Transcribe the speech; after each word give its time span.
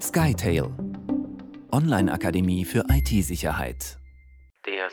SkyTail 0.00 0.70
Online-Akademie 1.72 2.64
für 2.64 2.84
IT-Sicherheit. 2.90 3.98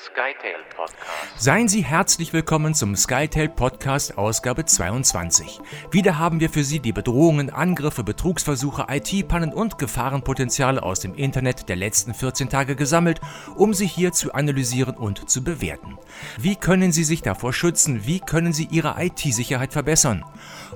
SkyTail 0.04 0.60
Podcast. 0.76 1.42
Seien 1.42 1.70
Sie 1.70 1.82
herzlich 1.82 2.34
willkommen 2.34 2.74
zum 2.74 2.98
SkyTail 2.98 3.48
Podcast 3.48 4.18
Ausgabe 4.18 4.66
22. 4.66 5.62
Wieder 5.92 6.20
haben 6.20 6.42
wir 6.42 6.50
für 6.50 6.66
Sie 6.66 6.82
die 6.82 6.92
Bedrohungen, 6.92 7.50
Angriffe, 7.50 8.04
Betrugsversuche, 8.04 8.88
IT-Pannen 8.90 9.54
und 9.54 9.78
Gefahrenpotenziale 9.78 10.84
aus 10.84 11.00
dem 11.00 11.16
Internet 11.16 11.70
der 11.70 11.78
letzten 11.78 12.14
14 12.14 12.50
Tage 12.50 12.76
gesammelt, 12.76 13.22
um 13.56 13.74
sie 13.74 13.88
hier 13.88 14.12
zu 14.12 14.34
analysieren 14.34 14.98
und 14.98 15.30
zu 15.30 15.42
bewerten. 15.42 15.98
Wie 16.38 16.58
können 16.58 16.92
Sie 16.92 17.06
sich 17.06 17.22
davor 17.22 17.54
schützen? 17.54 18.06
Wie 18.06 18.20
können 18.20 18.52
Sie 18.52 18.68
Ihre 18.70 18.96
IT-Sicherheit 19.02 19.72
verbessern? 19.72 20.26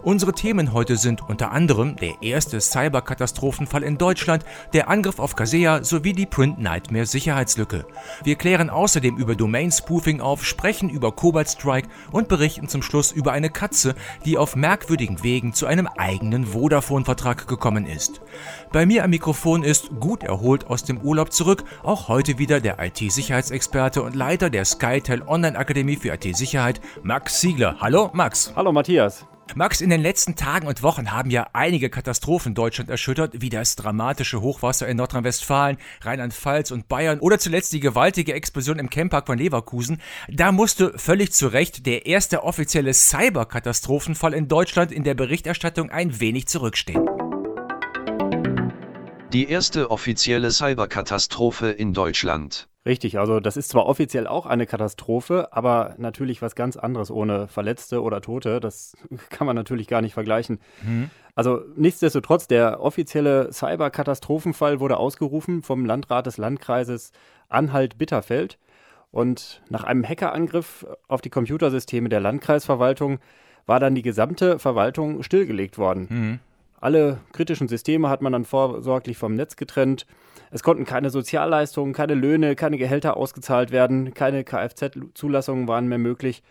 Unsere 0.03 0.31
Themen 0.31 0.71
heute 0.71 0.95
sind 0.95 1.21
unter 1.27 1.51
anderem 1.51 1.97
der 1.97 2.21
erste 2.21 2.61
Cyberkatastrophenfall 2.61 3.83
in 3.83 3.97
Deutschland, 3.97 4.45
der 4.71 4.87
Angriff 4.87 5.19
auf 5.19 5.35
Kaseya 5.35 5.83
sowie 5.83 6.13
die 6.13 6.25
Print 6.25 6.59
Nightmare 6.59 7.05
Sicherheitslücke. 7.05 7.85
Wir 8.23 8.37
klären 8.37 8.69
außerdem 8.69 9.16
über 9.17 9.35
Domain-Spoofing 9.35 10.21
auf, 10.21 10.45
sprechen 10.45 10.89
über 10.89 11.11
Cobalt 11.11 11.49
Strike 11.49 11.89
und 12.11 12.27
berichten 12.27 12.67
zum 12.67 12.81
Schluss 12.81 13.11
über 13.11 13.31
eine 13.33 13.49
Katze, 13.49 13.95
die 14.25 14.37
auf 14.37 14.55
merkwürdigen 14.55 15.23
Wegen 15.23 15.53
zu 15.53 15.65
einem 15.65 15.87
eigenen 15.87 16.45
Vodafone-Vertrag 16.45 17.47
gekommen 17.47 17.85
ist. 17.85 18.21
Bei 18.71 18.85
mir 18.85 19.03
am 19.03 19.09
Mikrofon 19.09 19.63
ist 19.63 19.99
gut 19.99 20.23
erholt 20.23 20.67
aus 20.67 20.83
dem 20.83 21.01
Urlaub 21.01 21.33
zurück, 21.33 21.63
auch 21.83 22.07
heute 22.07 22.37
wieder 22.37 22.59
der 22.59 22.77
IT-Sicherheitsexperte 22.79 24.01
und 24.01 24.15
Leiter 24.15 24.49
der 24.49 24.65
SkyTel 24.65 25.23
Online-Akademie 25.27 25.95
für 25.95 26.13
IT-Sicherheit, 26.13 26.81
Max 27.03 27.41
Siegler. 27.41 27.77
Hallo, 27.79 28.09
Max. 28.13 28.53
Hallo, 28.55 28.71
Matthias. 28.71 29.25
Max, 29.55 29.81
in 29.81 29.89
den 29.89 30.01
letzten 30.01 30.35
Tagen 30.35 30.67
und 30.67 30.83
Wochen 30.83 31.11
haben 31.11 31.29
ja 31.29 31.47
einige 31.53 31.89
Katastrophen 31.89 32.53
Deutschland 32.53 32.89
erschüttert, 32.89 33.41
wie 33.41 33.49
das 33.49 33.75
dramatische 33.75 34.41
Hochwasser 34.41 34.87
in 34.87 34.97
Nordrhein-Westfalen, 34.97 35.77
Rheinland-Pfalz 36.01 36.71
und 36.71 36.87
Bayern 36.87 37.19
oder 37.19 37.39
zuletzt 37.39 37.73
die 37.73 37.79
gewaltige 37.79 38.33
Explosion 38.33 38.79
im 38.79 38.89
Camppark 38.89 39.27
von 39.27 39.37
Leverkusen. 39.37 40.01
Da 40.29 40.51
musste 40.51 40.97
völlig 40.97 41.33
zu 41.33 41.47
Recht 41.47 41.85
der 41.85 42.05
erste 42.05 42.43
offizielle 42.43 42.93
Cyberkatastrophenfall 42.93 44.33
in 44.33 44.47
Deutschland 44.47 44.91
in 44.91 45.03
der 45.03 45.15
Berichterstattung 45.15 45.89
ein 45.89 46.19
wenig 46.19 46.47
zurückstehen. 46.47 47.05
Die 49.33 49.49
erste 49.49 49.91
offizielle 49.91 50.51
Cyberkatastrophe 50.51 51.69
in 51.69 51.93
Deutschland. 51.93 52.69
Richtig, 52.87 53.19
also 53.19 53.41
das 53.41 53.57
ist 53.57 53.67
zwar 53.67 53.85
offiziell 53.85 54.27
auch 54.27 54.45
eine 54.45 54.65
Katastrophe, 54.65 55.49
aber 55.51 55.95
natürlich 55.97 56.41
was 56.41 56.55
ganz 56.55 56.77
anderes 56.77 57.11
ohne 57.11 57.49
Verletzte 57.49 58.01
oder 58.01 58.21
Tote. 58.21 58.61
Das 58.61 58.95
kann 59.29 59.45
man 59.45 59.57
natürlich 59.57 59.87
gar 59.87 60.01
nicht 60.01 60.13
vergleichen. 60.13 60.59
Mhm. 60.83 61.09
Also 61.35 61.59
nichtsdestotrotz, 61.75 62.47
der 62.47 62.79
offizielle 62.79 63.51
Cyberkatastrophenfall 63.51 64.79
wurde 64.79 64.97
ausgerufen 64.97 65.63
vom 65.63 65.85
Landrat 65.85 66.27
des 66.27 66.37
Landkreises 66.37 67.11
Anhalt-Bitterfeld. 67.49 68.57
Und 69.11 69.61
nach 69.69 69.83
einem 69.83 70.07
Hackerangriff 70.07 70.85
auf 71.09 71.19
die 71.19 71.29
Computersysteme 71.29 72.07
der 72.07 72.21
Landkreisverwaltung 72.21 73.19
war 73.65 73.81
dann 73.81 73.95
die 73.95 74.01
gesamte 74.01 74.59
Verwaltung 74.59 75.23
stillgelegt 75.23 75.77
worden. 75.77 76.07
Mhm. 76.09 76.39
Alle 76.79 77.17
kritischen 77.33 77.67
Systeme 77.67 78.07
hat 78.09 78.21
man 78.21 78.31
dann 78.31 78.45
vorsorglich 78.45 79.17
vom 79.17 79.35
Netz 79.35 79.57
getrennt. 79.57 80.05
Es 80.51 80.63
konnten 80.63 80.85
keine 80.85 81.09
Sozialleistungen, 81.09 81.93
keine 81.93 82.13
Löhne, 82.13 82.55
keine 82.55 82.77
Gehälter 82.77 83.17
ausgezahlt 83.17 83.71
werden, 83.71 84.13
keine 84.13 84.43
Kfz-Zulassungen 84.43 85.67
waren 85.67 85.87
mehr 85.87 85.97
möglich. 85.97 86.43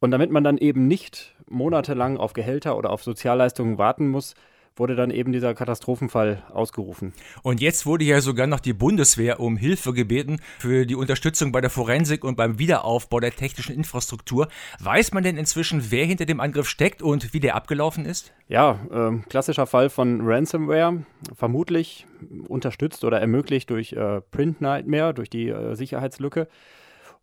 Und 0.00 0.10
damit 0.10 0.30
man 0.30 0.44
dann 0.44 0.58
eben 0.58 0.86
nicht 0.88 1.34
monatelang 1.48 2.16
auf 2.18 2.32
Gehälter 2.32 2.76
oder 2.76 2.90
auf 2.90 3.02
Sozialleistungen 3.02 3.78
warten 3.78 4.08
muss, 4.08 4.34
wurde 4.76 4.94
dann 4.94 5.10
eben 5.10 5.32
dieser 5.32 5.54
Katastrophenfall 5.54 6.42
ausgerufen. 6.52 7.12
Und 7.42 7.60
jetzt 7.60 7.86
wurde 7.86 8.04
ja 8.04 8.20
sogar 8.20 8.46
noch 8.46 8.60
die 8.60 8.74
Bundeswehr 8.74 9.40
um 9.40 9.56
Hilfe 9.56 9.92
gebeten 9.92 10.38
für 10.58 10.86
die 10.86 10.94
Unterstützung 10.94 11.50
bei 11.50 11.60
der 11.60 11.70
Forensik 11.70 12.24
und 12.24 12.36
beim 12.36 12.58
Wiederaufbau 12.58 13.20
der 13.20 13.32
technischen 13.32 13.74
Infrastruktur. 13.74 14.48
Weiß 14.80 15.12
man 15.12 15.22
denn 15.22 15.36
inzwischen, 15.36 15.90
wer 15.90 16.04
hinter 16.04 16.26
dem 16.26 16.40
Angriff 16.40 16.68
steckt 16.68 17.02
und 17.02 17.32
wie 17.32 17.40
der 17.40 17.54
abgelaufen 17.54 18.04
ist? 18.04 18.32
Ja, 18.48 18.78
äh, 18.90 19.18
klassischer 19.28 19.66
Fall 19.66 19.88
von 19.88 20.20
Ransomware, 20.22 21.04
vermutlich 21.34 22.06
unterstützt 22.48 23.04
oder 23.04 23.20
ermöglicht 23.20 23.70
durch 23.70 23.92
äh, 23.94 24.20
Print 24.20 24.60
Nightmare, 24.60 25.14
durch 25.14 25.30
die 25.30 25.48
äh, 25.48 25.74
Sicherheitslücke. 25.74 26.48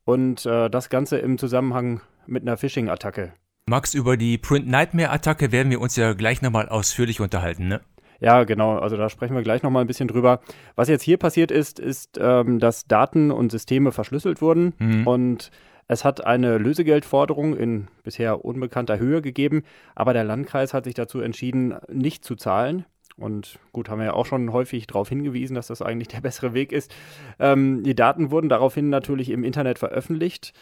Und 0.05 0.45
äh, 0.45 0.69
das 0.69 0.89
Ganze 0.89 1.17
im 1.19 1.37
Zusammenhang 1.37 2.01
mit 2.25 2.41
einer 2.41 2.57
Phishing-Attacke. 2.57 3.33
Max, 3.69 3.93
über 3.93 4.17
die 4.17 4.37
Print 4.37 4.67
Nightmare-Attacke 4.67 5.51
werden 5.53 5.69
wir 5.71 5.79
uns 5.79 5.95
ja 5.95 6.13
gleich 6.13 6.41
nochmal 6.41 6.67
ausführlich 6.67 7.21
unterhalten, 7.21 7.67
ne? 7.67 7.81
Ja, 8.19 8.43
genau. 8.43 8.77
Also 8.77 8.97
da 8.97 9.09
sprechen 9.09 9.35
wir 9.35 9.41
gleich 9.41 9.63
nochmal 9.63 9.83
ein 9.83 9.87
bisschen 9.87 10.07
drüber. 10.07 10.41
Was 10.75 10.87
jetzt 10.89 11.03
hier 11.03 11.17
passiert 11.17 11.51
ist, 11.51 11.79
ist, 11.79 12.17
ähm, 12.21 12.59
dass 12.59 12.87
Daten 12.87 13.31
und 13.31 13.51
Systeme 13.51 13.91
verschlüsselt 13.91 14.41
wurden 14.41 14.73
mhm. 14.79 15.07
und 15.07 15.51
es 15.87 16.05
hat 16.05 16.25
eine 16.25 16.57
Lösegeldforderung 16.57 17.55
in 17.55 17.87
bisher 18.03 18.45
unbekannter 18.45 18.97
Höhe 18.97 19.21
gegeben, 19.21 19.63
aber 19.95 20.13
der 20.13 20.23
Landkreis 20.23 20.73
hat 20.73 20.85
sich 20.85 20.93
dazu 20.93 21.19
entschieden, 21.19 21.75
nicht 21.91 22.23
zu 22.23 22.35
zahlen. 22.35 22.85
Und 23.17 23.59
gut, 23.73 23.89
haben 23.89 23.99
wir 23.99 24.05
ja 24.05 24.13
auch 24.13 24.25
schon 24.25 24.51
häufig 24.51 24.87
darauf 24.87 25.09
hingewiesen, 25.09 25.55
dass 25.55 25.67
das 25.67 25.81
eigentlich 25.81 26.07
der 26.07 26.21
bessere 26.21 26.53
Weg 26.53 26.71
ist. 26.71 26.93
Ähm, 27.39 27.83
die 27.83 27.95
Daten 27.95 28.31
wurden 28.31 28.49
daraufhin 28.49 28.89
natürlich 28.89 29.29
im 29.29 29.43
Internet 29.43 29.79
veröffentlicht. 29.79 30.53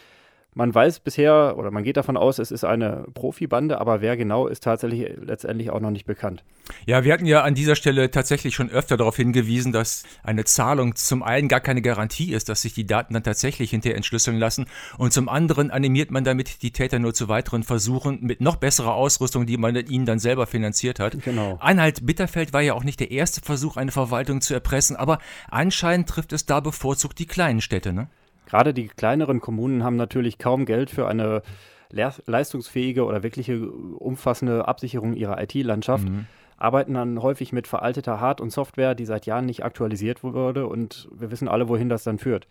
Man 0.54 0.74
weiß 0.74 1.00
bisher 1.00 1.54
oder 1.56 1.70
man 1.70 1.82
geht 1.82 1.96
davon 1.96 2.18
aus, 2.18 2.38
es 2.38 2.50
ist 2.50 2.64
eine 2.64 3.06
Profibande, 3.14 3.80
aber 3.80 4.02
wer 4.02 4.18
genau 4.18 4.46
ist 4.46 4.62
tatsächlich 4.62 5.10
letztendlich 5.18 5.70
auch 5.70 5.80
noch 5.80 5.90
nicht 5.90 6.04
bekannt. 6.04 6.44
Ja, 6.84 7.04
wir 7.04 7.12
hatten 7.14 7.24
ja 7.24 7.42
an 7.42 7.54
dieser 7.54 7.74
Stelle 7.74 8.10
tatsächlich 8.10 8.54
schon 8.54 8.68
öfter 8.68 8.98
darauf 8.98 9.16
hingewiesen, 9.16 9.72
dass 9.72 10.02
eine 10.22 10.44
Zahlung 10.44 10.94
zum 10.94 11.22
einen 11.22 11.48
gar 11.48 11.60
keine 11.60 11.80
Garantie 11.80 12.34
ist, 12.34 12.50
dass 12.50 12.62
sich 12.62 12.74
die 12.74 12.86
Daten 12.86 13.14
dann 13.14 13.22
tatsächlich 13.22 13.70
hinterher 13.70 13.96
entschlüsseln 13.96 14.38
lassen 14.38 14.66
und 14.98 15.14
zum 15.14 15.30
anderen 15.30 15.70
animiert 15.70 16.10
man 16.10 16.22
damit 16.22 16.62
die 16.62 16.70
Täter 16.70 16.98
nur 16.98 17.14
zu 17.14 17.28
weiteren 17.28 17.62
Versuchen 17.62 18.18
mit 18.20 18.42
noch 18.42 18.56
besserer 18.56 18.94
Ausrüstung, 18.94 19.46
die 19.46 19.56
man 19.56 19.74
ihnen 19.74 20.04
dann 20.04 20.18
selber 20.18 20.46
finanziert 20.46 21.00
hat. 21.00 21.16
Genau. 21.24 21.56
Anhalt 21.60 22.04
Bitterfeld 22.04 22.52
war 22.52 22.60
ja 22.60 22.74
auch 22.74 22.84
nicht 22.84 23.00
der 23.00 23.10
erste 23.10 23.40
Versuch, 23.40 23.78
eine 23.78 23.90
Verwaltung 23.90 24.42
zu 24.42 24.52
erpressen, 24.52 24.96
aber 24.96 25.18
anscheinend 25.50 26.10
trifft 26.10 26.34
es 26.34 26.44
da 26.44 26.60
bevorzugt 26.60 27.18
die 27.18 27.26
kleinen 27.26 27.62
Städte, 27.62 27.94
ne? 27.94 28.08
Gerade 28.46 28.74
die 28.74 28.88
kleineren 28.88 29.40
Kommunen 29.40 29.84
haben 29.84 29.96
natürlich 29.96 30.38
kaum 30.38 30.66
Geld 30.66 30.90
für 30.90 31.08
eine 31.08 31.42
leistungsfähige 31.90 33.04
oder 33.04 33.22
wirkliche 33.22 33.70
umfassende 33.70 34.66
Absicherung 34.66 35.14
ihrer 35.14 35.40
IT-Landschaft. 35.42 36.08
Mhm. 36.08 36.26
Arbeiten 36.56 36.94
dann 36.94 37.20
häufig 37.20 37.52
mit 37.52 37.66
veralteter 37.66 38.20
Hard- 38.20 38.40
und 38.40 38.50
Software, 38.50 38.94
die 38.94 39.04
seit 39.04 39.26
Jahren 39.26 39.46
nicht 39.46 39.64
aktualisiert 39.64 40.22
wurde 40.22 40.66
und 40.66 41.08
wir 41.12 41.30
wissen 41.30 41.48
alle, 41.48 41.68
wohin 41.68 41.88
das 41.88 42.04
dann 42.04 42.18
führt. 42.18 42.46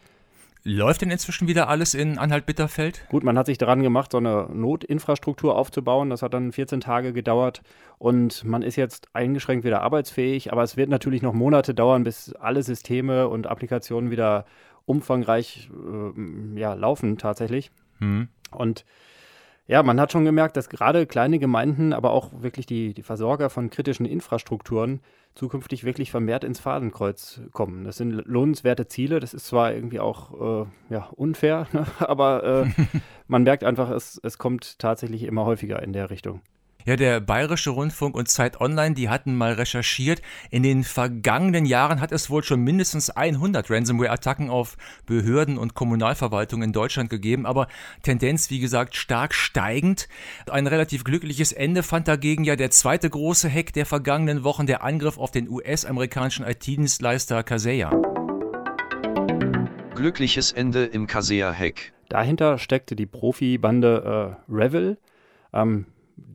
Läuft 0.63 1.01
denn 1.01 1.09
inzwischen 1.09 1.47
wieder 1.47 1.69
alles 1.69 1.95
in 1.95 2.19
Anhalt-Bitterfeld? 2.19 3.07
Gut, 3.09 3.23
man 3.23 3.35
hat 3.35 3.47
sich 3.47 3.57
daran 3.57 3.81
gemacht, 3.81 4.11
so 4.11 4.19
eine 4.19 4.47
Notinfrastruktur 4.53 5.55
aufzubauen. 5.55 6.11
Das 6.11 6.21
hat 6.21 6.35
dann 6.35 6.51
14 6.51 6.81
Tage 6.81 7.13
gedauert 7.13 7.63
und 7.97 8.43
man 8.43 8.61
ist 8.61 8.75
jetzt 8.75 9.07
eingeschränkt 9.13 9.65
wieder 9.65 9.81
arbeitsfähig. 9.81 10.51
Aber 10.51 10.61
es 10.61 10.77
wird 10.77 10.89
natürlich 10.89 11.23
noch 11.23 11.33
Monate 11.33 11.73
dauern, 11.73 12.03
bis 12.03 12.33
alle 12.33 12.61
Systeme 12.61 13.27
und 13.27 13.47
Applikationen 13.47 14.11
wieder 14.11 14.45
umfangreich 14.85 15.69
äh, 15.71 16.59
ja, 16.59 16.73
laufen 16.73 17.17
tatsächlich. 17.17 17.71
Mhm. 17.99 18.29
Und 18.51 18.85
ja, 19.67 19.83
man 19.83 20.01
hat 20.01 20.11
schon 20.11 20.25
gemerkt, 20.25 20.57
dass 20.57 20.69
gerade 20.69 21.05
kleine 21.05 21.39
Gemeinden, 21.39 21.93
aber 21.93 22.11
auch 22.11 22.41
wirklich 22.41 22.65
die, 22.65 22.93
die 22.93 23.03
Versorger 23.03 23.49
von 23.49 23.69
kritischen 23.69 24.05
Infrastrukturen 24.05 25.01
zukünftig 25.33 25.85
wirklich 25.85 26.11
vermehrt 26.11 26.43
ins 26.43 26.59
Fadenkreuz 26.59 27.41
kommen. 27.51 27.85
Das 27.85 27.95
sind 27.95 28.11
lohnenswerte 28.11 28.87
Ziele. 28.87 29.19
Das 29.19 29.33
ist 29.33 29.47
zwar 29.47 29.73
irgendwie 29.73 29.99
auch 29.99 30.65
äh, 30.65 30.93
ja, 30.93 31.09
unfair, 31.15 31.67
ne? 31.71 31.85
aber 31.99 32.65
äh, 32.65 32.83
man 33.27 33.43
merkt 33.43 33.63
einfach, 33.63 33.89
es, 33.91 34.19
es 34.23 34.37
kommt 34.37 34.77
tatsächlich 34.79 35.23
immer 35.23 35.45
häufiger 35.45 35.81
in 35.81 35.93
der 35.93 36.09
Richtung. 36.09 36.41
Ja, 36.85 36.95
der 36.95 37.19
Bayerische 37.19 37.69
Rundfunk 37.69 38.15
und 38.15 38.27
Zeit 38.27 38.59
Online, 38.59 38.95
die 38.95 39.09
hatten 39.09 39.35
mal 39.35 39.53
recherchiert. 39.53 40.21
In 40.49 40.63
den 40.63 40.83
vergangenen 40.83 41.65
Jahren 41.65 42.01
hat 42.01 42.11
es 42.11 42.29
wohl 42.29 42.43
schon 42.43 42.61
mindestens 42.61 43.11
100 43.11 43.69
Ransomware-Attacken 43.69 44.49
auf 44.49 44.77
Behörden 45.05 45.59
und 45.59 45.75
Kommunalverwaltungen 45.75 46.69
in 46.69 46.73
Deutschland 46.73 47.09
gegeben, 47.09 47.45
aber 47.45 47.67
Tendenz, 48.01 48.49
wie 48.49 48.59
gesagt, 48.59 48.95
stark 48.95 49.35
steigend. 49.35 50.07
Ein 50.49 50.65
relativ 50.65 51.03
glückliches 51.03 51.51
Ende 51.51 51.83
fand 51.83 52.07
dagegen 52.07 52.43
ja 52.43 52.55
der 52.55 52.71
zweite 52.71 53.09
große 53.09 53.49
Hack 53.49 53.73
der 53.73 53.85
vergangenen 53.85 54.43
Wochen, 54.43 54.65
der 54.65 54.83
Angriff 54.83 55.17
auf 55.19 55.31
den 55.31 55.49
US-amerikanischen 55.49 56.45
IT-Dienstleister 56.45 57.43
Kaseya. 57.43 57.91
Glückliches 59.93 60.51
Ende 60.51 60.85
im 60.85 61.05
Kaseya-Hack. 61.05 61.93
Dahinter 62.09 62.57
steckte 62.57 62.95
die 62.95 63.05
Profibande 63.05 64.35
äh, 64.49 64.51
Revil. 64.51 64.97
Ähm, 65.53 65.85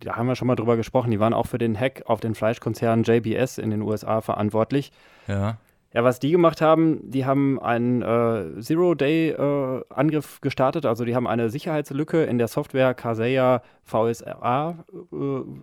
da 0.00 0.16
haben 0.16 0.26
wir 0.26 0.36
schon 0.36 0.48
mal 0.48 0.56
drüber 0.56 0.76
gesprochen, 0.76 1.10
die 1.10 1.20
waren 1.20 1.34
auch 1.34 1.46
für 1.46 1.58
den 1.58 1.78
Hack 1.78 2.02
auf 2.06 2.20
den 2.20 2.34
Fleischkonzern 2.34 3.02
JBS 3.02 3.58
in 3.58 3.70
den 3.70 3.82
USA 3.82 4.20
verantwortlich. 4.20 4.92
Ja. 5.26 5.58
Ja, 5.96 6.04
was 6.04 6.18
die 6.18 6.30
gemacht 6.30 6.60
haben, 6.60 7.00
die 7.10 7.24
haben 7.24 7.58
einen 7.58 8.02
äh, 8.02 8.60
Zero-Day-Angriff 8.60 10.36
äh, 10.36 10.40
gestartet. 10.42 10.84
Also 10.84 11.06
die 11.06 11.14
haben 11.14 11.26
eine 11.26 11.48
Sicherheitslücke 11.48 12.24
in 12.24 12.36
der 12.36 12.48
Software 12.48 12.92
Kaseya 12.92 13.62
VSA 13.82 14.84
äh, 14.92 15.16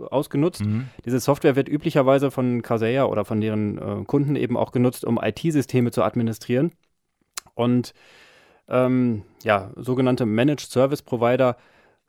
ausgenutzt. 0.10 0.66
Mhm. 0.66 0.88
Diese 1.06 1.20
Software 1.20 1.56
wird 1.56 1.70
üblicherweise 1.70 2.32
von 2.32 2.64
Kaseya 2.64 3.06
oder 3.06 3.26
von 3.26 3.42
deren 3.42 3.78
äh, 3.78 4.06
Kunden 4.06 4.36
eben 4.36 4.58
auch 4.58 4.72
genutzt, 4.72 5.06
um 5.06 5.20
IT-Systeme 5.22 5.92
zu 5.92 6.02
administrieren. 6.02 6.72
Und 7.54 7.94
ähm, 8.70 9.22
ja, 9.44 9.70
sogenannte 9.76 10.26
Managed 10.26 10.72
Service 10.72 11.04
Provider 11.04 11.58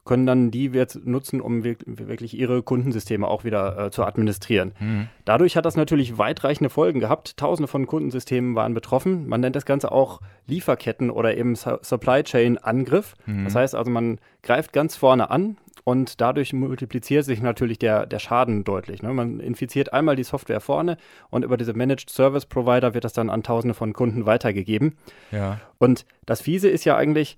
können 0.04 0.26
dann 0.26 0.50
die 0.50 0.66
jetzt 0.66 1.06
nutzen, 1.06 1.40
um 1.40 1.64
wirklich 1.64 2.38
ihre 2.38 2.62
Kundensysteme 2.62 3.26
auch 3.26 3.44
wieder 3.44 3.86
äh, 3.86 3.90
zu 3.90 4.04
administrieren. 4.04 4.72
Mhm. 4.78 5.08
Dadurch 5.24 5.56
hat 5.56 5.64
das 5.64 5.76
natürlich 5.76 6.18
weitreichende 6.18 6.68
Folgen 6.68 7.00
gehabt. 7.00 7.36
Tausende 7.38 7.68
von 7.68 7.86
Kundensystemen 7.86 8.54
waren 8.54 8.74
betroffen. 8.74 9.26
Man 9.28 9.40
nennt 9.40 9.56
das 9.56 9.64
Ganze 9.64 9.92
auch 9.92 10.20
Lieferketten 10.46 11.10
oder 11.10 11.36
eben 11.36 11.54
Su 11.54 11.78
Supply 11.80 12.22
Chain 12.22 12.58
Angriff. 12.58 13.14
Mhm. 13.24 13.44
Das 13.44 13.54
heißt 13.54 13.74
also, 13.74 13.90
man 13.90 14.18
greift 14.42 14.72
ganz 14.74 14.94
vorne 14.96 15.30
an 15.30 15.56
und 15.84 16.20
dadurch 16.20 16.52
multipliziert 16.52 17.24
sich 17.24 17.40
natürlich 17.40 17.78
der, 17.78 18.06
der 18.06 18.18
Schaden 18.18 18.64
deutlich. 18.64 19.02
Ne? 19.02 19.12
Man 19.12 19.40
infiziert 19.40 19.92
einmal 19.92 20.16
die 20.16 20.24
Software 20.24 20.60
vorne 20.60 20.96
und 21.30 21.44
über 21.44 21.56
diese 21.56 21.74
Managed 21.74 22.10
Service 22.10 22.46
Provider 22.46 22.94
wird 22.94 23.04
das 23.04 23.12
dann 23.12 23.30
an 23.30 23.42
Tausende 23.42 23.74
von 23.74 23.92
Kunden 23.92 24.26
weitergegeben. 24.26 24.96
Ja. 25.30 25.60
Und 25.78 26.06
das 26.26 26.40
Fiese 26.40 26.68
ist 26.68 26.84
ja 26.84 26.96
eigentlich, 26.96 27.36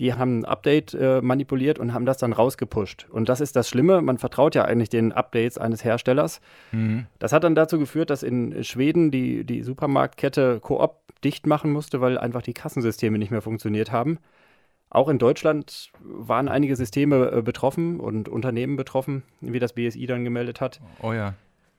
die 0.00 0.14
haben 0.14 0.40
ein 0.40 0.44
Update 0.44 0.94
äh, 0.94 1.20
manipuliert 1.22 1.78
und 1.78 1.94
haben 1.94 2.04
das 2.04 2.18
dann 2.18 2.32
rausgepusht. 2.32 3.06
Und 3.10 3.28
das 3.28 3.40
ist 3.40 3.56
das 3.56 3.68
Schlimme, 3.68 4.02
man 4.02 4.18
vertraut 4.18 4.54
ja 4.54 4.64
eigentlich 4.64 4.90
den 4.90 5.12
Updates 5.12 5.56
eines 5.58 5.84
Herstellers. 5.84 6.40
Mhm. 6.72 7.06
Das 7.18 7.32
hat 7.32 7.44
dann 7.44 7.54
dazu 7.54 7.78
geführt, 7.78 8.10
dass 8.10 8.22
in 8.22 8.62
Schweden 8.62 9.10
die, 9.10 9.44
die 9.44 9.62
Supermarktkette 9.62 10.60
Coop 10.60 11.00
dicht 11.24 11.46
machen 11.46 11.72
musste, 11.72 12.00
weil 12.00 12.18
einfach 12.18 12.42
die 12.42 12.52
Kassensysteme 12.52 13.18
nicht 13.18 13.30
mehr 13.30 13.42
funktioniert 13.42 13.90
haben. 13.90 14.18
Auch 14.90 15.08
in 15.08 15.18
Deutschland 15.18 15.90
waren 16.00 16.48
einige 16.48 16.76
Systeme 16.76 17.30
äh, 17.32 17.42
betroffen 17.42 17.98
und 17.98 18.28
Unternehmen 18.28 18.76
betroffen, 18.76 19.22
wie 19.40 19.58
das 19.58 19.72
BSI 19.72 20.06
dann 20.06 20.24
gemeldet 20.24 20.60
hat. 20.60 20.80
Oh 21.02 21.12
ja. 21.12 21.34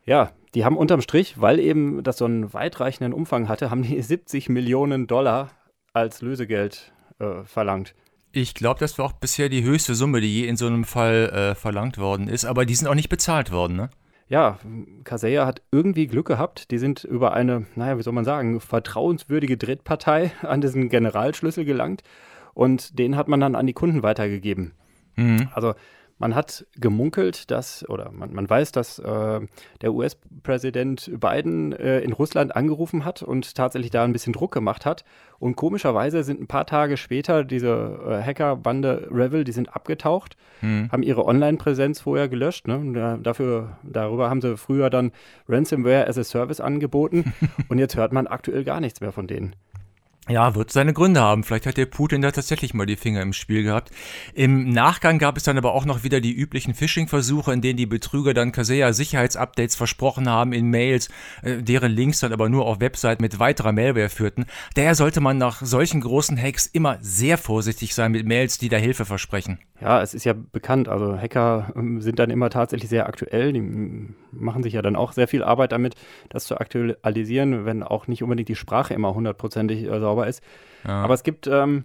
Ja, 0.05 0.31
die 0.55 0.65
haben 0.65 0.77
unterm 0.77 1.01
Strich, 1.01 1.39
weil 1.39 1.59
eben 1.59 2.01
das 2.01 2.17
so 2.17 2.25
einen 2.25 2.53
weitreichenden 2.53 3.13
Umfang 3.13 3.47
hatte, 3.47 3.69
haben 3.69 3.83
die 3.83 4.01
70 4.01 4.49
Millionen 4.49 5.05
Dollar 5.05 5.51
als 5.93 6.21
Lösegeld 6.21 6.93
äh, 7.19 7.43
verlangt. 7.43 7.93
Ich 8.37 8.53
glaube, 8.53 8.79
das 8.79 8.97
war 8.99 9.05
auch 9.05 9.13
bisher 9.13 9.49
die 9.49 9.63
höchste 9.63 9.95
Summe, 9.95 10.21
die 10.21 10.41
je 10.41 10.47
in 10.47 10.57
so 10.57 10.67
einem 10.67 10.83
Fall 10.83 11.29
äh, 11.29 11.55
verlangt 11.55 11.97
worden 11.97 12.27
ist, 12.27 12.45
aber 12.45 12.65
die 12.65 12.75
sind 12.75 12.87
auch 12.87 12.95
nicht 12.95 13.09
bezahlt 13.09 13.51
worden, 13.51 13.75
ne? 13.75 13.89
Ja, 14.29 14.59
Kaseya 15.05 15.45
hat 15.45 15.61
irgendwie 15.71 16.05
Glück 16.05 16.27
gehabt. 16.27 16.69
Die 16.71 16.77
sind 16.77 17.05
über 17.05 17.33
eine, 17.33 17.65
naja, 17.75 17.97
wie 17.97 18.03
soll 18.03 18.13
man 18.13 18.25
sagen, 18.25 18.59
vertrauenswürdige 18.59 19.57
Drittpartei 19.57 20.31
an 20.41 20.61
diesen 20.61 20.89
Generalschlüssel 20.89 21.65
gelangt 21.65 22.03
und 22.53 22.99
den 22.99 23.15
hat 23.15 23.27
man 23.27 23.39
dann 23.39 23.55
an 23.55 23.65
die 23.65 23.73
Kunden 23.73 24.03
weitergegeben. 24.03 24.73
Mhm. 25.15 25.49
Also 25.53 25.73
man 26.19 26.35
hat 26.35 26.65
gemunkelt, 26.75 27.51
dass, 27.51 27.87
oder 27.89 28.11
man, 28.11 28.33
man 28.33 28.49
weiß, 28.49 28.71
dass 28.71 28.99
äh, 28.99 29.39
der 29.81 29.93
US-Präsident 29.93 31.11
Biden 31.19 31.73
äh, 31.73 31.99
in 31.99 32.13
Russland 32.13 32.55
angerufen 32.55 33.05
hat 33.05 33.21
und 33.21 33.55
tatsächlich 33.55 33.91
da 33.91 34.03
ein 34.03 34.13
bisschen 34.13 34.33
Druck 34.33 34.51
gemacht 34.53 34.85
hat. 34.85 35.05
Und 35.39 35.55
komischerweise 35.55 36.23
sind 36.23 36.41
ein 36.41 36.47
paar 36.47 36.65
Tage 36.65 36.97
später 36.97 37.43
diese 37.43 37.99
äh, 38.07 38.23
Hackerbande 38.23 39.07
Revel, 39.11 39.43
die 39.43 39.51
sind 39.51 39.75
abgetaucht, 39.75 40.35
mhm. 40.61 40.89
haben 40.91 41.03
ihre 41.03 41.25
Online-Präsenz 41.25 42.01
vorher 42.01 42.27
gelöscht. 42.27 42.67
Ne? 42.67 42.93
Da, 42.93 43.17
dafür, 43.17 43.77
darüber 43.83 44.29
haben 44.29 44.41
sie 44.41 44.57
früher 44.57 44.89
dann 44.89 45.11
Ransomware 45.47 46.07
as 46.07 46.17
a 46.17 46.23
Service 46.23 46.59
angeboten. 46.59 47.33
und 47.69 47.77
jetzt 47.77 47.95
hört 47.95 48.11
man 48.11 48.25
aktuell 48.25 48.63
gar 48.63 48.79
nichts 48.79 49.01
mehr 49.01 49.11
von 49.11 49.27
denen. 49.27 49.55
Ja, 50.29 50.55
wird 50.55 50.71
seine 50.71 50.91
Gründe 50.91 51.21
haben. 51.21 51.43
Vielleicht 51.43 51.65
hat 51.65 51.77
der 51.77 51.85
Putin 51.85 52.21
da 52.21 52.31
tatsächlich 52.31 52.73
mal 52.73 52.85
die 52.85 52.97
Finger 52.97 53.21
im 53.21 53.31
Spiel 53.31 53.63
gehabt. 53.63 53.91
Im 54.33 54.69
Nachgang 54.69 55.19
gab 55.19 55.37
es 55.37 55.43
dann 55.43 55.57
aber 55.57 55.73
auch 55.73 55.85
noch 55.85 56.03
wieder 56.03 56.19
die 56.19 56.33
üblichen 56.33 56.73
Phishing-Versuche, 56.73 57.53
in 57.53 57.61
denen 57.61 57.77
die 57.77 57.85
Betrüger 57.85 58.33
dann 58.33 58.51
Kaseya 58.51 58.91
Sicherheitsupdates 58.91 59.77
versprochen 59.77 60.27
haben 60.29 60.51
in 60.51 60.69
Mails, 60.69 61.07
äh, 61.43 61.63
deren 61.63 61.93
Links 61.93 62.19
dann 62.19 62.33
aber 62.33 62.49
nur 62.49 62.65
auf 62.65 62.81
Webseiten 62.81 63.21
mit 63.21 63.39
weiterer 63.39 63.71
Malware 63.71 64.09
führten. 64.09 64.45
Daher 64.75 64.95
sollte 64.95 65.21
man 65.21 65.37
nach 65.37 65.61
solchen 65.61 66.01
großen 66.01 66.37
Hacks 66.37 66.65
immer 66.65 66.97
sehr 66.99 67.37
vorsichtig 67.37 67.95
sein 67.95 68.11
mit 68.11 68.25
Mails, 68.25 68.57
die 68.57 68.67
da 68.67 68.75
Hilfe 68.75 69.05
versprechen. 69.05 69.59
Ja, 69.79 70.01
es 70.01 70.13
ist 70.13 70.23
ja 70.23 70.33
bekannt. 70.33 70.87
Also 70.87 71.17
Hacker 71.17 71.71
ähm, 71.75 72.01
sind 72.01 72.19
dann 72.19 72.29
immer 72.29 72.49
tatsächlich 72.49 72.89
sehr 72.89 73.07
aktuell. 73.07 73.53
Die 73.53 73.61
machen 74.31 74.63
sich 74.63 74.73
ja 74.73 74.81
dann 74.81 74.95
auch 74.95 75.11
sehr 75.11 75.27
viel 75.27 75.43
Arbeit 75.43 75.71
damit, 75.71 75.95
das 76.29 76.45
zu 76.45 76.57
aktualisieren, 76.57 77.65
wenn 77.65 77.83
auch 77.83 78.07
nicht 78.07 78.23
unbedingt 78.23 78.49
die 78.49 78.55
Sprache 78.55 78.93
immer 78.93 79.13
hundertprozentig 79.13 79.83
äh, 79.83 79.99
sauber 79.99 80.27
ist. 80.27 80.41
Ja. 80.85 81.03
Aber 81.03 81.13
es 81.13 81.23
gibt 81.23 81.47
ähm, 81.47 81.83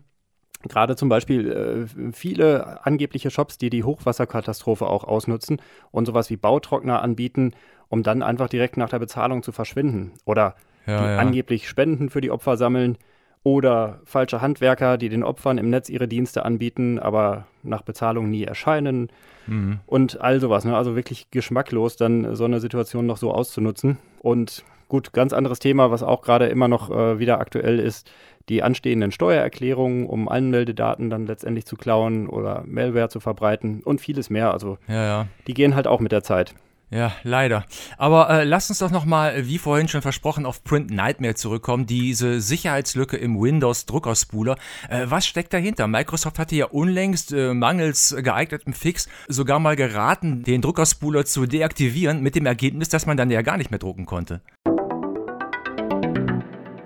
gerade 0.69 0.97
zum 0.97 1.09
Beispiel 1.09 1.51
äh, 1.51 2.13
viele 2.13 2.85
angebliche 2.87 3.31
Shops, 3.31 3.59
die 3.59 3.71
die 3.71 3.85
Hochwasserkatastrophe 3.85 4.87
auch 4.87 5.05
ausnutzen 5.05 5.61
und 5.91 6.07
sowas 6.07 6.31
wie 6.31 6.37
Bautrockner 6.37 7.03
anbieten, 7.03 7.53
um 7.89 8.03
dann 8.03 8.23
einfach 8.23 8.49
direkt 8.49 8.79
nach 8.79 8.89
der 8.89 9.01
Bezahlung 9.01 9.43
zu 9.43 9.53
verschwinden. 9.53 10.13
Oder 10.25 10.55
ja, 10.87 10.99
die 10.99 11.05
ja. 11.05 11.19
angeblich 11.19 11.69
Spenden 11.69 12.09
für 12.09 12.21
die 12.21 12.31
Opfer 12.31 12.57
sammeln 12.57 12.97
oder 13.45 14.01
falsche 14.05 14.41
Handwerker, 14.41 14.99
die 14.99 15.09
den 15.09 15.25
Opfern 15.25 15.59
im 15.59 15.71
Netz 15.71 15.89
ihre 15.89 16.07
Dienste 16.07 16.45
anbieten, 16.45 16.99
aber 16.99 17.47
nach 17.63 17.83
Bezahlung 17.83 18.31
nie 18.31 18.45
erscheinen 18.45 19.09
mhm. 19.47 19.81
und 19.87 20.21
all 20.21 20.41
sowas. 20.41 20.65
Ne? 20.65 20.77
Also 20.77 20.95
wirklich 20.95 21.31
geschmacklos, 21.31 21.97
dann 21.97 22.37
so 22.37 22.45
eine 22.45 22.61
Situation 22.61 23.07
noch 23.07 23.17
so 23.17 23.33
auszunutzen. 23.33 23.99
Und 24.21 24.65
gut, 24.89 25.13
ganz 25.13 25.33
anderes 25.33 25.59
Thema, 25.59 25.91
was 25.91 26.03
auch 26.03 26.23
gerade 26.23 26.47
immer 26.47 26.69
noch 26.69 26.91
äh, 26.91 27.19
wieder 27.19 27.41
aktuell 27.41 27.81
ist, 27.81 28.11
die 28.49 28.63
anstehenden 28.63 29.13
Steuererklärungen, 29.13 30.07
um 30.07 30.29
Anmeldedaten 30.29 31.11
dann 31.11 31.27
letztendlich 31.27 31.67
zu 31.67 31.77
klauen 31.77 32.29
oder 32.29 32.65
Malware 32.67 33.09
zu 33.09 33.21
verbreiten 33.21 33.83
und 33.85 34.01
vieles 34.01 34.31
mehr. 34.31 34.53
Also 34.53 34.79
ja, 34.89 35.05
ja. 35.05 35.27
die 35.47 35.55
gehen 35.55 35.75
halt 35.75 35.87
auch 35.87 36.01
mit 36.01 36.13
der 36.13 36.23
Zeit. 36.23 36.55
Ja, 36.93 37.13
leider. 37.23 37.65
Aber 37.97 38.29
äh, 38.29 38.45
lass 38.45 38.69
uns 38.69 38.81
doch 38.81 38.91
nochmal, 38.91 39.47
wie 39.47 39.57
vorhin 39.57 39.89
schon 39.89 40.03
versprochen, 40.03 40.45
auf 40.45 40.63
Print 40.63 40.91
Nightmare 40.91 41.35
zurückkommen. 41.35 41.87
Diese 41.87 42.43
Sicherheitslücke 42.43 43.17
im 43.17 43.41
Windows-Druckerspooler. 43.41 44.57
Äh, 44.91 45.07
was 45.07 45.27
steckt 45.27 45.55
dahinter? 45.55 45.87
Microsoft 45.87 46.39
hatte 46.39 46.55
ja 46.55 46.67
unlängst 46.67 47.33
äh, 47.33 47.55
mangels 47.55 48.15
geeignetem 48.19 48.75
Fix 48.75 49.09
sogar 49.27 49.59
mal 49.59 49.75
geraten, 49.75 50.43
den 50.43 50.61
Druckerspooler 50.61 51.25
zu 51.25 51.47
deaktivieren, 51.47 52.21
mit 52.21 52.35
dem 52.35 52.45
Ergebnis, 52.45 52.91
dass 52.91 53.07
man 53.07 53.17
dann 53.17 53.31
ja 53.31 53.41
gar 53.41 53.57
nicht 53.57 53.71
mehr 53.71 53.79
drucken 53.79 54.05
konnte. 54.05 54.43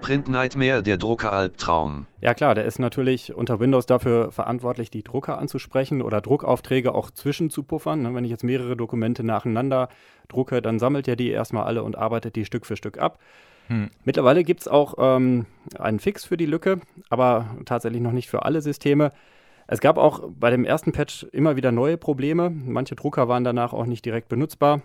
Print 0.06 0.28
Nightmare, 0.28 0.84
der 0.84 0.98
Druckeralbtraum. 0.98 2.06
Ja 2.20 2.32
klar, 2.32 2.54
der 2.54 2.64
ist 2.64 2.78
natürlich 2.78 3.34
unter 3.34 3.58
Windows 3.58 3.86
dafür 3.86 4.30
verantwortlich, 4.30 4.88
die 4.88 5.02
Drucker 5.02 5.36
anzusprechen 5.36 6.00
oder 6.00 6.20
Druckaufträge 6.20 6.94
auch 6.94 7.10
zwischen 7.10 7.50
zu 7.50 7.64
puffern. 7.64 8.02
Ne, 8.02 8.14
wenn 8.14 8.22
ich 8.22 8.30
jetzt 8.30 8.44
mehrere 8.44 8.76
Dokumente 8.76 9.24
nacheinander 9.24 9.88
drucke, 10.28 10.62
dann 10.62 10.78
sammelt 10.78 11.08
er 11.08 11.16
die 11.16 11.30
erstmal 11.30 11.64
alle 11.64 11.82
und 11.82 11.98
arbeitet 11.98 12.36
die 12.36 12.44
Stück 12.44 12.66
für 12.66 12.76
Stück 12.76 12.98
ab. 12.98 13.18
Hm. 13.66 13.90
Mittlerweile 14.04 14.44
gibt 14.44 14.60
es 14.60 14.68
auch 14.68 14.94
ähm, 14.96 15.46
einen 15.76 15.98
Fix 15.98 16.24
für 16.24 16.36
die 16.36 16.46
Lücke, 16.46 16.80
aber 17.10 17.56
tatsächlich 17.64 18.00
noch 18.00 18.12
nicht 18.12 18.30
für 18.30 18.44
alle 18.44 18.60
Systeme. 18.60 19.10
Es 19.66 19.80
gab 19.80 19.98
auch 19.98 20.28
bei 20.28 20.50
dem 20.50 20.64
ersten 20.64 20.92
Patch 20.92 21.24
immer 21.32 21.56
wieder 21.56 21.72
neue 21.72 21.96
Probleme. 21.96 22.48
Manche 22.50 22.94
Drucker 22.94 23.26
waren 23.26 23.42
danach 23.42 23.72
auch 23.72 23.86
nicht 23.86 24.04
direkt 24.04 24.28
benutzbar. 24.28 24.82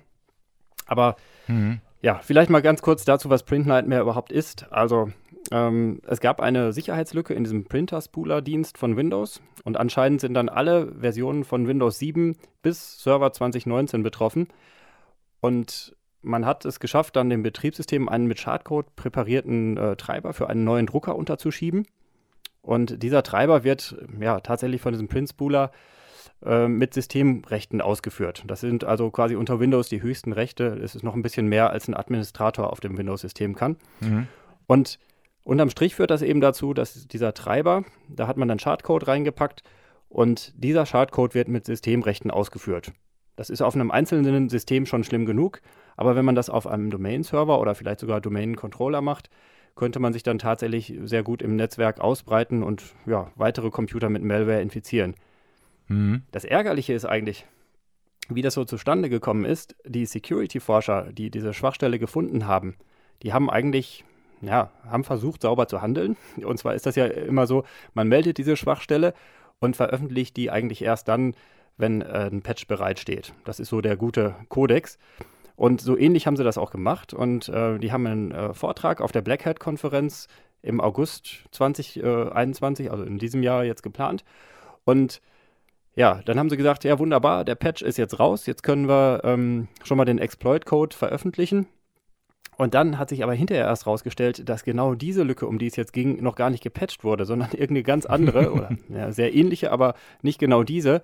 Aber 0.88 1.16
mhm. 1.48 1.80
Ja, 2.02 2.20
vielleicht 2.24 2.50
mal 2.50 2.62
ganz 2.62 2.82
kurz 2.82 3.06
dazu, 3.06 3.30
was 3.30 3.44
Print 3.44 3.68
Nightmare 3.68 4.02
überhaupt 4.02 4.32
ist. 4.32 4.72
Also, 4.72 5.12
ähm, 5.52 6.02
es 6.08 6.20
gab 6.20 6.42
eine 6.42 6.74
Sicherheitslücke 6.74 7.36
in 7.36 7.44
diesem 7.44 7.66
Printer-Spooler-Dienst 7.66 8.78
von 8.80 8.98
Windows 8.98 9.40
und 9.64 9.78
anscheinend 9.78 10.20
sind 10.20 10.34
dann 10.34 10.50
alle 10.50 10.94
Versionen 11.00 11.44
von 11.44 11.68
Windows 11.68 12.00
7 12.00 12.36
bis 12.64 13.04
Server 13.04 13.32
2019 13.32 14.02
betroffen. 14.02 14.48
Und 15.42 15.96
man 16.24 16.46
hat 16.46 16.66
es 16.66 16.80
geschafft, 16.80 17.16
dann 17.16 17.30
dem 17.30 17.44
Betriebssystem 17.44 18.10
einen 18.10 18.26
mit 18.26 18.40
Schadcode 18.40 18.96
präparierten 18.96 19.78
äh, 19.78 19.96
Treiber 19.96 20.34
für 20.34 20.50
einen 20.50 20.64
neuen 20.64 20.88
Drucker 20.88 21.16
unterzuschieben. 21.16 21.86
Und 22.64 23.04
dieser 23.04 23.22
Treiber 23.22 23.64
wird 23.64 23.96
ja 24.20 24.40
tatsächlich 24.40 24.82
von 24.82 24.94
diesem 24.94 25.08
Print-Spooler 25.08 25.66
äh, 25.66 26.01
mit 26.44 26.94
Systemrechten 26.94 27.82
ausgeführt. 27.82 28.44
Das 28.48 28.62
sind 28.62 28.84
also 28.84 29.10
quasi 29.12 29.36
unter 29.36 29.60
Windows 29.60 29.90
die 29.90 30.02
höchsten 30.02 30.34
Rechte. 30.34 30.80
Es 30.84 30.96
ist 30.96 31.04
noch 31.04 31.16
ein 31.16 31.22
bisschen 31.22 31.48
mehr, 31.48 31.70
als 31.70 31.88
ein 31.88 31.94
Administrator 31.94 32.72
auf 32.72 32.80
dem 32.80 32.98
Windows-System 32.98 33.56
kann. 33.56 33.78
Mhm. 34.00 34.28
Und 34.68 35.00
unterm 35.44 35.70
Strich 35.70 35.96
führt 35.96 36.12
das 36.12 36.22
eben 36.22 36.42
dazu, 36.42 36.74
dass 36.74 37.08
dieser 37.08 37.34
Treiber, 37.34 37.84
da 38.10 38.28
hat 38.28 38.38
man 38.38 38.48
dann 38.48 38.60
Schadcode 38.60 39.08
reingepackt 39.08 39.64
und 40.10 40.54
dieser 40.56 40.86
Schadcode 40.86 41.36
wird 41.36 41.48
mit 41.48 41.66
Systemrechten 41.66 42.32
ausgeführt. 42.32 42.92
Das 43.36 43.50
ist 43.50 43.62
auf 43.62 43.76
einem 43.76 43.92
einzelnen 43.92 44.50
System 44.50 44.86
schon 44.86 45.04
schlimm 45.04 45.26
genug, 45.26 45.62
aber 45.98 46.16
wenn 46.16 46.26
man 46.26 46.36
das 46.36 46.50
auf 46.50 46.68
einem 46.68 46.90
Domain-Server 46.90 47.60
oder 47.60 47.76
vielleicht 47.76 48.02
sogar 48.02 48.22
Domain-Controller 48.22 49.02
macht, 49.02 49.30
könnte 49.76 50.00
man 50.00 50.14
sich 50.14 50.22
dann 50.22 50.38
tatsächlich 50.38 50.94
sehr 51.04 51.24
gut 51.24 51.42
im 51.42 51.56
Netzwerk 51.56 52.02
ausbreiten 52.02 52.62
und 52.62 52.84
ja, 53.06 53.32
weitere 53.36 53.70
Computer 53.70 54.10
mit 54.10 54.22
Malware 54.22 54.62
infizieren. 54.62 55.16
Mhm. 55.92 56.24
Das 56.32 56.46
Ärgerliche 56.46 56.94
ist 56.94 57.06
eigentlich, 57.06 57.46
wie 58.30 58.42
das 58.42 58.54
so 58.54 58.64
zustande 58.64 59.10
gekommen 59.10 59.46
ist, 59.46 59.76
die 59.86 60.06
Security-Forscher, 60.06 61.12
die 61.12 61.30
diese 61.30 61.54
Schwachstelle 61.54 62.00
gefunden 62.00 62.48
haben, 62.48 62.76
die 63.24 63.34
haben 63.34 63.50
eigentlich 63.50 64.06
ja, 64.42 64.72
haben 64.90 65.04
versucht, 65.04 65.44
sauber 65.44 65.68
zu 65.68 65.82
handeln. 65.82 66.18
Und 66.44 66.58
zwar 66.58 66.74
ist 66.74 66.86
das 66.86 66.96
ja 66.96 67.06
immer 67.06 67.46
so, 67.46 67.64
man 67.94 68.08
meldet 68.08 68.38
diese 68.38 68.58
Schwachstelle 68.58 69.14
und 69.60 69.76
veröffentlicht 69.76 70.36
die 70.38 70.50
eigentlich 70.50 70.82
erst 70.82 71.08
dann, 71.08 71.36
wenn 71.78 72.02
äh, 72.02 72.30
ein 72.32 72.42
Patch 72.42 72.68
bereitsteht. 72.68 73.34
Das 73.46 73.60
ist 73.60 73.70
so 73.70 73.82
der 73.82 73.98
gute 73.98 74.36
Kodex. 74.50 74.98
Und 75.56 75.80
so 75.80 75.96
ähnlich 75.96 76.26
haben 76.26 76.38
sie 76.38 76.44
das 76.44 76.58
auch 76.58 76.72
gemacht. 76.72 77.14
Und 77.14 77.50
äh, 77.50 77.78
die 77.78 77.92
haben 77.92 78.08
einen 78.08 78.32
äh, 78.32 78.54
Vortrag 78.54 79.02
auf 79.02 79.12
der 79.12 79.22
Black 79.22 79.46
Hat-Konferenz 79.46 80.28
im 80.64 80.82
August 80.82 81.44
2021, 81.52 82.90
also 82.90 83.04
in 83.04 83.20
diesem 83.20 83.44
Jahr 83.44 83.64
jetzt 83.64 83.84
geplant. 83.84 84.24
Und 84.86 85.22
ja, 85.96 86.22
dann 86.26 86.40
haben 86.40 86.50
sie 86.50 86.58
gesagt, 86.58 86.84
ja 86.84 86.98
wunderbar, 87.00 87.44
der 87.44 87.56
Patch 87.56 87.82
ist 87.82 87.98
jetzt 87.98 88.20
raus, 88.20 88.46
jetzt 88.46 88.64
können 88.64 88.88
wir 88.88 89.22
ähm, 89.24 89.68
schon 89.84 89.98
mal 89.98 90.06
den 90.06 90.20
Exploit-Code 90.20 90.96
veröffentlichen. 90.96 91.68
Und 92.58 92.76
dann 92.76 93.00
hat 93.00 93.10
sich 93.10 93.24
aber 93.24 93.34
hinterher 93.34 93.66
erst 93.66 93.88
rausgestellt, 93.88 94.48
dass 94.48 94.64
genau 94.64 94.94
diese 94.94 95.24
Lücke, 95.24 95.48
um 95.48 95.58
die 95.58 95.68
es 95.68 95.76
jetzt 95.76 95.94
ging, 95.94 96.22
noch 96.22 96.36
gar 96.36 96.50
nicht 96.50 96.64
gepatcht 96.64 97.04
wurde, 97.04 97.26
sondern 97.26 97.50
irgendeine 97.54 97.84
ganz 97.84 98.06
andere 98.06 98.52
oder 98.52 98.70
ja, 98.90 99.12
sehr 99.12 99.34
ähnliche, 99.34 99.72
aber 99.72 99.96
nicht 100.22 100.40
genau 100.40 100.64
diese. 100.64 101.02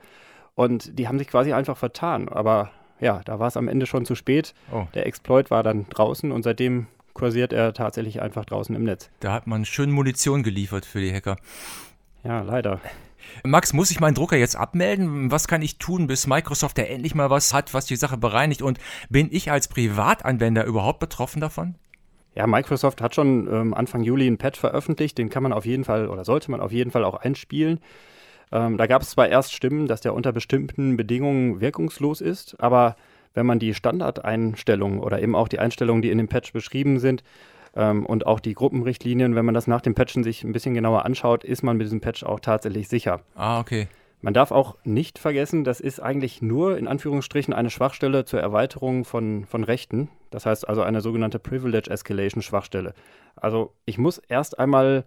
Und 0.55 0.97
die 0.97 1.07
haben 1.07 1.17
sich 1.17 1.27
quasi 1.27 1.53
einfach 1.53 1.77
vertan. 1.77 2.29
Aber 2.29 2.71
ja, 2.99 3.21
da 3.25 3.39
war 3.39 3.47
es 3.47 3.57
am 3.57 3.67
Ende 3.67 3.85
schon 3.85 4.05
zu 4.05 4.15
spät. 4.15 4.53
Oh. 4.71 4.85
Der 4.93 5.05
Exploit 5.05 5.51
war 5.51 5.63
dann 5.63 5.87
draußen 5.89 6.31
und 6.31 6.43
seitdem 6.43 6.87
kursiert 7.13 7.53
er 7.53 7.73
tatsächlich 7.73 8.21
einfach 8.21 8.45
draußen 8.45 8.75
im 8.75 8.83
Netz. 8.83 9.09
Da 9.19 9.33
hat 9.33 9.47
man 9.47 9.65
schön 9.65 9.91
Munition 9.91 10.43
geliefert 10.43 10.85
für 10.85 11.01
die 11.01 11.11
Hacker. 11.11 11.37
Ja, 12.23 12.41
leider. 12.41 12.79
Max, 13.43 13.73
muss 13.73 13.91
ich 13.91 13.99
meinen 13.99 14.15
Drucker 14.15 14.37
jetzt 14.37 14.55
abmelden? 14.55 15.31
Was 15.31 15.47
kann 15.47 15.61
ich 15.61 15.77
tun, 15.77 16.07
bis 16.07 16.27
Microsoft 16.27 16.77
ja 16.77 16.85
endlich 16.85 17.15
mal 17.15 17.29
was 17.29 17.53
hat, 17.53 17.73
was 17.73 17.85
die 17.85 17.95
Sache 17.95 18.17
bereinigt? 18.17 18.61
Und 18.61 18.79
bin 19.09 19.29
ich 19.31 19.51
als 19.51 19.67
Privatanwender 19.67 20.65
überhaupt 20.65 20.99
betroffen 20.99 21.41
davon? 21.41 21.75
Ja, 22.35 22.45
Microsoft 22.45 23.01
hat 23.01 23.15
schon 23.15 23.47
ähm, 23.51 23.73
Anfang 23.73 24.03
Juli 24.03 24.27
ein 24.27 24.37
Patch 24.37 24.59
veröffentlicht, 24.59 25.17
den 25.17 25.29
kann 25.29 25.41
man 25.41 25.53
auf 25.53 25.65
jeden 25.65 25.83
Fall 25.83 26.07
oder 26.07 26.23
sollte 26.23 26.51
man 26.51 26.61
auf 26.61 26.71
jeden 26.71 26.91
Fall 26.91 27.03
auch 27.03 27.15
einspielen. 27.15 27.79
Ähm, 28.51 28.77
da 28.77 28.85
gab 28.85 29.01
es 29.01 29.09
zwar 29.09 29.27
erst 29.27 29.53
Stimmen, 29.53 29.87
dass 29.87 30.01
der 30.01 30.13
unter 30.13 30.31
bestimmten 30.31 30.97
Bedingungen 30.97 31.61
wirkungslos 31.61 32.21
ist, 32.21 32.55
aber 32.59 32.95
wenn 33.33 33.45
man 33.45 33.59
die 33.59 33.73
Standardeinstellungen 33.73 34.99
oder 34.99 35.21
eben 35.21 35.35
auch 35.35 35.47
die 35.47 35.59
Einstellungen, 35.59 36.01
die 36.01 36.11
in 36.11 36.17
dem 36.17 36.27
Patch 36.27 36.53
beschrieben 36.53 36.99
sind, 36.99 37.23
ähm, 37.77 38.05
und 38.05 38.25
auch 38.25 38.39
die 38.39 38.55
Gruppenrichtlinien, 38.55 39.35
wenn 39.35 39.45
man 39.45 39.53
das 39.53 39.67
nach 39.67 39.81
dem 39.81 39.95
Patchen 39.95 40.23
sich 40.23 40.43
ein 40.43 40.51
bisschen 40.51 40.73
genauer 40.73 41.05
anschaut, 41.05 41.43
ist 41.43 41.61
man 41.61 41.77
mit 41.77 41.85
diesem 41.85 42.01
Patch 42.01 42.23
auch 42.23 42.39
tatsächlich 42.39 42.89
sicher. 42.89 43.21
Ah, 43.35 43.59
okay. 43.59 43.87
Man 44.19 44.33
darf 44.33 44.51
auch 44.51 44.75
nicht 44.83 45.19
vergessen, 45.19 45.63
das 45.63 45.79
ist 45.79 45.99
eigentlich 45.99 46.41
nur 46.41 46.75
in 46.79 46.87
Anführungsstrichen 46.87 47.53
eine 47.53 47.69
Schwachstelle 47.69 48.25
zur 48.25 48.39
Erweiterung 48.41 49.05
von, 49.05 49.45
von 49.45 49.63
Rechten. 49.63 50.09
Das 50.31 50.47
heißt 50.47 50.67
also 50.67 50.81
eine 50.81 51.01
sogenannte 51.01 51.37
Privilege 51.37 51.91
Escalation 51.91 52.41
Schwachstelle. 52.41 52.95
Also 53.35 53.73
ich 53.85 53.99
muss 53.99 54.17
erst 54.17 54.57
einmal 54.57 55.05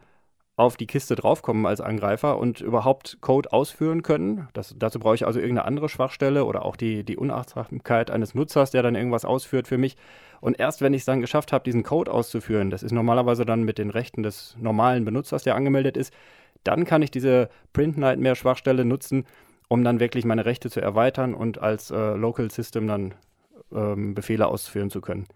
auf 0.61 0.77
die 0.77 0.87
Kiste 0.87 1.15
draufkommen 1.17 1.65
als 1.65 1.81
Angreifer 1.81 2.39
und 2.39 2.61
überhaupt 2.61 3.17
Code 3.23 3.51
ausführen 3.51 4.03
können. 4.03 4.47
Das, 4.53 4.75
dazu 4.79 4.99
brauche 4.99 5.15
ich 5.15 5.27
also 5.27 5.41
irgendeine 5.41 5.67
andere 5.67 5.89
Schwachstelle 5.89 6.45
oder 6.45 6.67
auch 6.67 6.77
die, 6.77 7.03
die 7.03 7.17
Unachtsamkeit 7.17 8.11
eines 8.11 8.35
Nutzers, 8.35 8.71
der 8.71 8.83
dann 8.83 8.95
irgendwas 8.95 9.25
ausführt 9.25 9.67
für 9.67 9.79
mich. 9.79 9.97
Und 10.43 10.61
erst 10.61 10.83
wenn 10.83 10.93
ich 10.93 11.01
es 11.01 11.07
dann 11.07 11.23
geschafft 11.23 11.55
habe, 11.55 11.65
diesen 11.65 11.83
Code 11.83 12.13
auszuführen, 12.13 12.69
das 12.69 12.83
ist 12.83 12.93
normalerweise 12.93 13.47
dann 13.47 13.63
mit 13.63 13.79
den 13.79 13.89
Rechten 13.89 14.23
des 14.23 14.55
normalen 14.61 15.07
Benutzers, 15.07 15.45
der 15.45 15.55
angemeldet 15.55 15.97
ist, 15.97 16.13
dann 16.63 16.85
kann 16.85 17.01
ich 17.01 17.11
diese 17.11 17.49
Print 17.73 17.97
Nightmare 17.97 18.37
Schwachstelle 18.37 18.85
nutzen, 18.85 19.25
um 19.69 19.83
dann 19.83 19.99
wirklich 19.99 20.27
meine 20.27 20.45
Rechte 20.45 20.69
zu 20.69 20.83
erweitern 20.83 21.33
und 21.33 21.59
als 21.59 21.91
äh, 21.91 22.15
Local 22.17 22.51
System 22.51 22.87
dann 22.87 23.15
ähm, 23.73 24.15
Befehle 24.15 24.47
ausführen 24.47 24.91
zu 24.91 25.01
können. 25.01 25.27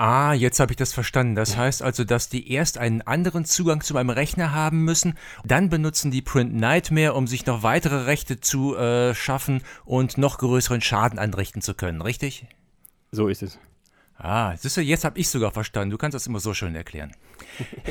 Ah, 0.00 0.32
jetzt 0.32 0.60
habe 0.60 0.72
ich 0.72 0.78
das 0.78 0.94
verstanden. 0.94 1.34
Das 1.34 1.58
heißt 1.58 1.82
also, 1.82 2.04
dass 2.04 2.30
die 2.30 2.50
erst 2.50 2.78
einen 2.78 3.02
anderen 3.02 3.44
Zugang 3.44 3.82
zu 3.82 3.92
meinem 3.92 4.08
Rechner 4.08 4.50
haben 4.54 4.82
müssen, 4.82 5.18
dann 5.44 5.68
benutzen 5.68 6.10
die 6.10 6.22
Print 6.22 6.54
Nightmare, 6.54 7.12
um 7.12 7.26
sich 7.26 7.44
noch 7.44 7.62
weitere 7.62 8.04
Rechte 8.04 8.40
zu 8.40 8.74
äh, 8.78 9.14
schaffen 9.14 9.62
und 9.84 10.16
noch 10.16 10.38
größeren 10.38 10.80
Schaden 10.80 11.18
anrichten 11.18 11.60
zu 11.60 11.74
können, 11.74 12.00
richtig? 12.00 12.46
So 13.12 13.28
ist 13.28 13.42
es. 13.42 13.58
Ah, 14.16 14.56
siehst 14.56 14.78
du, 14.78 14.80
jetzt 14.80 15.04
habe 15.04 15.18
ich 15.18 15.28
sogar 15.28 15.50
verstanden. 15.50 15.90
Du 15.90 15.98
kannst 15.98 16.14
das 16.14 16.26
immer 16.26 16.40
so 16.40 16.54
schön 16.54 16.74
erklären. 16.74 17.12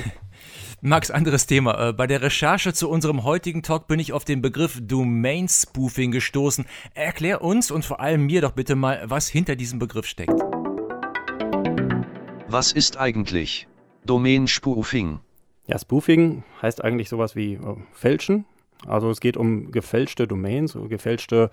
Max, 0.81 1.11
anderes 1.11 1.45
Thema. 1.45 1.89
Äh, 1.89 1.93
bei 1.93 2.07
der 2.07 2.23
Recherche 2.23 2.73
zu 2.73 2.89
unserem 2.89 3.23
heutigen 3.23 3.61
Talk 3.61 3.87
bin 3.87 3.99
ich 3.99 4.13
auf 4.13 4.25
den 4.25 4.41
Begriff 4.41 4.79
Domain 4.81 5.47
Spoofing 5.47 6.09
gestoßen. 6.09 6.65
Erklär 6.95 7.43
uns 7.43 7.69
und 7.69 7.85
vor 7.85 7.99
allem 7.99 8.25
mir 8.25 8.41
doch 8.41 8.53
bitte 8.53 8.75
mal, 8.75 9.03
was 9.05 9.27
hinter 9.27 9.55
diesem 9.55 9.77
Begriff 9.77 10.07
steckt. 10.07 10.48
Was 12.51 12.71
ist 12.71 12.97
eigentlich 12.97 13.67
Domain 14.05 14.47
Spoofing? 14.47 15.19
Ja, 15.67 15.77
Spoofing 15.77 16.43
heißt 16.63 16.83
eigentlich 16.83 17.07
sowas 17.07 17.35
wie 17.35 17.53
äh, 17.53 17.75
fälschen. 17.91 18.45
Also 18.87 19.11
es 19.11 19.19
geht 19.19 19.37
um 19.37 19.71
gefälschte 19.71 20.27
Domains, 20.27 20.75
gefälschte 20.89 21.51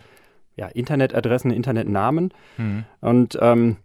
ja, 0.56 0.68
Internetadressen, 0.68 1.50
Internetnamen. 1.50 2.32
Mhm. 2.56 2.84
Und 3.02 3.38
ähm, 3.42 3.76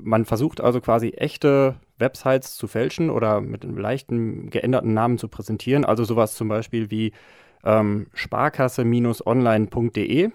man 0.00 0.24
versucht 0.24 0.60
also 0.60 0.80
quasi 0.80 1.08
echte 1.08 1.74
Websites 1.98 2.54
zu 2.54 2.68
fälschen 2.68 3.10
oder 3.10 3.40
mit 3.40 3.64
einem 3.64 3.76
leichten 3.76 4.48
geänderten 4.50 4.94
Namen 4.94 5.18
zu 5.18 5.26
präsentieren. 5.26 5.84
Also 5.84 6.04
sowas 6.04 6.36
zum 6.36 6.46
Beispiel 6.46 6.92
wie 6.92 7.14
ähm, 7.64 8.06
sparkasse-online.de. 8.14 10.30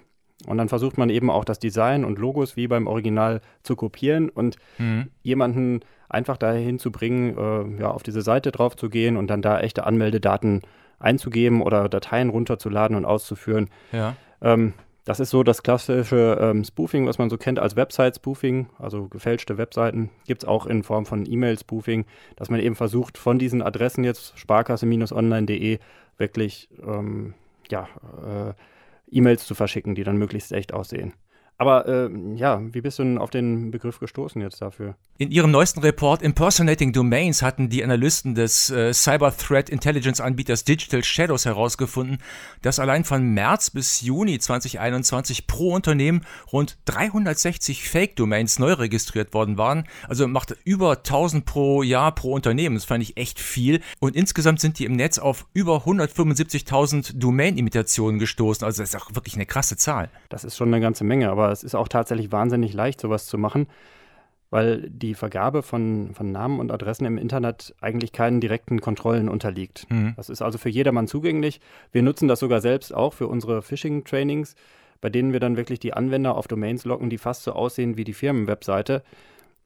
Und 0.46 0.58
dann 0.58 0.70
versucht 0.70 0.98
man 0.98 1.10
eben 1.10 1.30
auch 1.30 1.46
das 1.46 1.60
Design 1.60 2.04
und 2.04 2.20
Logos 2.20 2.56
wie 2.58 2.68
beim 2.68 2.88
Original 2.88 3.42
zu 3.64 3.76
kopieren 3.76 4.30
und 4.30 4.58
mhm. 4.78 5.08
jemanden 5.22 5.82
einfach 6.10 6.38
dahin 6.38 6.80
zu 6.80 6.92
bringen, 6.92 7.38
äh, 7.38 7.82
ja, 7.82 7.92
auf 7.92 8.04
diese 8.04 8.22
Seite 8.22 8.52
drauf 8.52 8.76
zu 8.76 8.90
gehen 8.90 9.18
und 9.18 9.28
dann 9.28 9.42
da 9.42 9.60
echte 9.60 9.86
Anmeldedaten 9.86 10.62
einzugeben 11.00 11.62
oder 11.62 11.90
Dateien 11.90 12.30
runterzuladen 12.30 12.96
und 12.96 13.06
auszuführen. 13.06 13.70
Ja. 13.92 14.16
Ähm, 14.42 14.74
das 15.06 15.20
ist 15.20 15.32
so 15.32 15.44
das 15.44 15.64
klassische 15.64 16.38
ähm, 16.40 16.64
Spoofing, 16.64 17.08
was 17.08 17.18
man 17.18 17.30
so 17.30 17.38
kennt 17.38 17.60
als 17.60 17.76
Website-Spoofing, 17.76 18.70
also 18.80 19.10
gefälschte 19.10 19.58
Webseiten. 19.58 20.10
Gibt 20.26 20.44
es 20.44 20.48
auch 20.48 20.66
in 20.66 20.84
Form 20.84 21.06
von 21.06 21.26
E-Mail-Spoofing, 21.30 22.06
dass 22.38 22.50
man 22.50 22.62
eben 22.62 22.76
versucht, 22.76 23.18
von 23.18 23.38
diesen 23.38 23.62
Adressen 23.62 24.06
jetzt 24.06 24.40
sparkasse-online.de 24.40 25.80
wirklich 26.18 26.70
ähm, 26.88 27.34
ja, 27.70 27.88
äh, 28.22 28.54
E-Mails 29.08 29.46
zu 29.46 29.56
verschicken, 29.56 29.96
die 29.96 30.04
dann 30.04 30.18
möglichst 30.18 30.52
echt 30.52 30.74
aussehen. 30.74 31.14
Aber 31.58 31.88
äh, 31.88 32.10
ja, 32.36 32.62
wie 32.74 32.82
bist 32.82 33.00
du 33.00 33.04
denn 33.04 33.18
auf 33.18 33.30
den 33.30 33.72
Begriff 33.72 34.00
gestoßen 34.00 34.42
jetzt 34.42 34.62
dafür? 34.62 34.96
In 35.20 35.32
ihrem 35.32 35.52
neuesten 35.52 35.82
Report 35.82 36.24
Impersonating 36.24 36.92
Domains 36.92 37.44
hatten 37.44 37.70
die 37.70 37.84
Analysten 37.84 38.34
des 38.34 38.72
äh, 38.72 38.92
Cyber 38.94 39.36
Threat 39.38 39.70
Intelligence 39.70 40.20
Anbieters 40.20 40.64
Digital 40.64 41.04
Shadows 41.04 41.46
herausgefunden, 41.46 42.18
dass 42.64 42.80
allein 42.80 43.04
von 43.04 43.24
März 43.24 43.70
bis 43.70 44.02
Juni 44.02 44.40
2021 44.40 45.46
pro 45.46 45.74
Unternehmen 45.74 46.26
rund 46.52 46.78
360 46.86 47.88
Fake-Domains 47.88 48.58
neu 48.58 48.74
registriert 48.74 49.36
worden 49.36 49.58
waren. 49.58 49.84
Also 50.08 50.28
macht 50.28 50.56
über 50.66 50.98
1000 50.98 51.46
pro 51.46 51.84
Jahr 51.84 52.16
pro 52.16 52.34
Unternehmen. 52.34 52.76
Das 52.76 52.86
fand 52.86 53.04
ich 53.04 53.16
echt 53.16 53.40
viel. 53.40 53.82
Und 54.00 54.16
insgesamt 54.16 54.60
sind 54.60 54.80
die 54.80 54.86
im 54.86 54.96
Netz 54.96 55.20
auf 55.20 55.46
über 55.54 55.78
175.000 55.86 57.20
Domain-Imitationen 57.20 58.18
gestoßen. 58.18 58.66
Also 58.66 58.82
das 58.82 58.96
ist 58.96 59.00
auch 59.00 59.14
wirklich 59.14 59.36
eine 59.36 59.46
krasse 59.46 59.78
Zahl. 59.78 60.10
Das 60.30 60.44
ist 60.44 60.58
schon 60.58 60.74
eine 60.74 60.82
ganze 60.82 61.04
Menge, 61.04 61.30
aber 61.30 61.43
es 61.52 61.64
ist 61.64 61.76
auch 61.76 61.88
tatsächlich 61.88 62.32
wahnsinnig 62.32 62.74
leicht, 62.74 63.02
sowas 63.02 63.26
zu 63.26 63.38
machen 63.38 63.68
weil 64.54 64.88
die 64.88 65.16
Vergabe 65.16 65.64
von, 65.64 66.12
von 66.14 66.32
Namen 66.32 66.60
und 66.60 66.72
Adressen 66.72 67.06
im 67.06 67.18
Internet 67.18 67.74
eigentlich 67.82 68.12
keinen 68.12 68.40
direkten 68.40 68.82
Kontrollen 68.82 69.28
unterliegt. 69.28 69.88
Mhm. 69.90 70.14
Das 70.16 70.30
ist 70.30 70.44
also 70.44 70.60
für 70.60 70.70
jedermann 70.70 71.08
zugänglich. 71.08 71.60
Wir 71.92 72.04
nutzen 72.04 72.28
das 72.28 72.40
sogar 72.40 72.62
selbst 72.62 72.94
auch 72.94 73.16
für 73.16 73.26
unsere 73.26 73.64
Phishing-Trainings, 73.64 74.54
bei 75.02 75.10
denen 75.10 75.34
wir 75.34 75.40
dann 75.40 75.58
wirklich 75.58 75.80
die 75.80 75.94
Anwender 75.94 76.36
auf 76.36 76.48
Domains 76.48 76.86
locken, 76.86 77.10
die 77.10 77.18
fast 77.18 77.42
so 77.42 77.54
aussehen 77.54 77.98
wie 77.98 78.04
die 78.04 78.14
Firmenwebseite. 78.14 79.02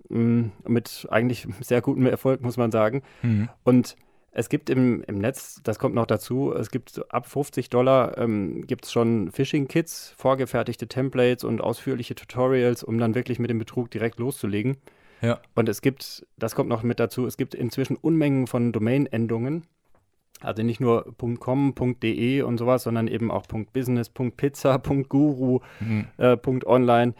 Mm, 0.08 0.52
mit 0.66 1.06
eigentlich 1.12 1.50
sehr 1.60 1.82
gutem 1.82 2.06
Erfolg, 2.06 2.42
muss 2.42 2.56
man 2.56 2.72
sagen. 2.72 3.02
Mhm. 3.24 3.50
Und 3.66 3.98
es 4.38 4.50
gibt 4.50 4.70
im, 4.70 5.04
im 5.08 5.18
Netz, 5.18 5.62
das 5.64 5.80
kommt 5.80 5.96
noch 5.96 6.06
dazu, 6.06 6.54
es 6.54 6.70
gibt 6.70 7.02
ab 7.12 7.28
50 7.28 7.72
Dollar 7.72 8.20
ähm, 8.20 8.68
gibt 8.68 8.86
es 8.86 8.92
schon 8.92 9.32
Phishing-Kits, 9.32 10.14
vorgefertigte 10.16 10.88
Templates 10.88 11.44
und 11.44 11.60
ausführliche 11.60 12.14
Tutorials, 12.14 12.84
um 12.84 13.00
dann 13.00 13.16
wirklich 13.16 13.40
mit 13.40 13.50
dem 13.50 13.58
Betrug 13.58 13.90
direkt 13.90 14.20
loszulegen. 14.20 14.78
Ja. 15.24 15.40
Und 15.56 15.68
es 15.68 15.82
gibt, 15.82 16.28
das 16.38 16.54
kommt 16.54 16.70
noch 16.70 16.84
mit 16.84 17.00
dazu, 17.00 17.26
es 17.26 17.36
gibt 17.36 17.56
inzwischen 17.56 17.96
Unmengen 17.96 18.46
von 18.46 18.72
Domain-Endungen. 18.72 19.66
Also 20.42 20.62
nicht 20.62 20.80
nur 20.80 21.16
.com, 21.40 21.74
.de 22.04 22.44
und 22.44 22.60
sowas, 22.60 22.84
sondern 22.84 23.08
eben 23.08 23.32
auch 23.32 23.48
.business, 23.74 24.12
.pizza, 24.12 24.78
.guru, 24.78 25.62
mhm. 25.80 26.06
äh, 26.18 26.38
.online. 26.64 27.16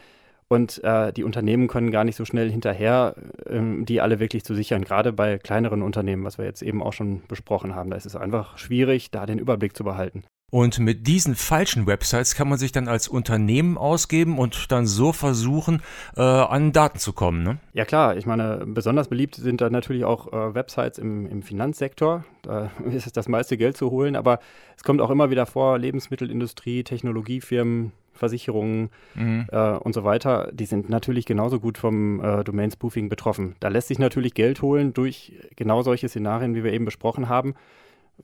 Und 0.48 0.82
äh, 0.82 1.12
die 1.12 1.24
Unternehmen 1.24 1.68
können 1.68 1.90
gar 1.90 2.04
nicht 2.04 2.16
so 2.16 2.24
schnell 2.24 2.50
hinterher, 2.50 3.14
ähm, 3.46 3.84
die 3.84 4.00
alle 4.00 4.18
wirklich 4.18 4.44
zu 4.44 4.54
sichern. 4.54 4.82
Gerade 4.82 5.12
bei 5.12 5.36
kleineren 5.38 5.82
Unternehmen, 5.82 6.24
was 6.24 6.38
wir 6.38 6.46
jetzt 6.46 6.62
eben 6.62 6.82
auch 6.82 6.94
schon 6.94 7.22
besprochen 7.28 7.74
haben. 7.74 7.90
Da 7.90 7.96
ist 7.96 8.06
es 8.06 8.16
einfach 8.16 8.56
schwierig, 8.56 9.10
da 9.10 9.26
den 9.26 9.38
Überblick 9.38 9.76
zu 9.76 9.84
behalten. 9.84 10.24
Und 10.50 10.78
mit 10.78 11.06
diesen 11.06 11.34
falschen 11.34 11.86
Websites 11.86 12.34
kann 12.34 12.48
man 12.48 12.56
sich 12.56 12.72
dann 12.72 12.88
als 12.88 13.06
Unternehmen 13.06 13.76
ausgeben 13.76 14.38
und 14.38 14.72
dann 14.72 14.86
so 14.86 15.12
versuchen, 15.12 15.82
äh, 16.16 16.22
an 16.22 16.72
Daten 16.72 16.98
zu 16.98 17.12
kommen. 17.12 17.42
Ne? 17.42 17.58
Ja 17.74 17.84
klar, 17.84 18.16
ich 18.16 18.24
meine, 18.24 18.64
besonders 18.66 19.08
beliebt 19.08 19.34
sind 19.34 19.60
da 19.60 19.68
natürlich 19.68 20.04
auch 20.04 20.32
äh, 20.32 20.54
Websites 20.54 20.98
im, 20.98 21.26
im, 21.26 21.42
Finanzsektor. 21.42 22.24
Da 22.42 22.70
ist 22.90 23.14
das 23.16 23.28
meiste 23.28 23.58
Geld 23.58 23.76
zu 23.76 23.90
holen, 23.90 24.16
aber 24.16 24.38
es 24.76 24.84
kommt 24.84 25.02
auch 25.02 25.10
immer 25.10 25.28
wieder 25.28 25.44
vor, 25.44 25.78
Lebensmittelindustrie, 25.78 26.82
Technologiefirmen, 26.82 27.92
Versicherungen 28.14 28.88
mhm. 29.14 29.46
äh, 29.52 29.72
und 29.72 29.92
so 29.92 30.02
weiter, 30.04 30.50
die 30.52 30.66
sind 30.66 30.88
natürlich 30.88 31.26
genauso 31.26 31.60
gut 31.60 31.78
vom 31.78 32.24
äh, 32.24 32.42
Domain-Spoofing 32.42 33.08
betroffen. 33.08 33.54
Da 33.60 33.68
lässt 33.68 33.88
sich 33.88 33.98
natürlich 33.98 34.34
Geld 34.34 34.62
holen 34.62 34.94
durch 34.94 35.34
genau 35.56 35.82
solche 35.82 36.08
Szenarien, 36.08 36.54
wie 36.54 36.64
wir 36.64 36.72
eben 36.72 36.86
besprochen 36.86 37.28
haben. 37.28 37.54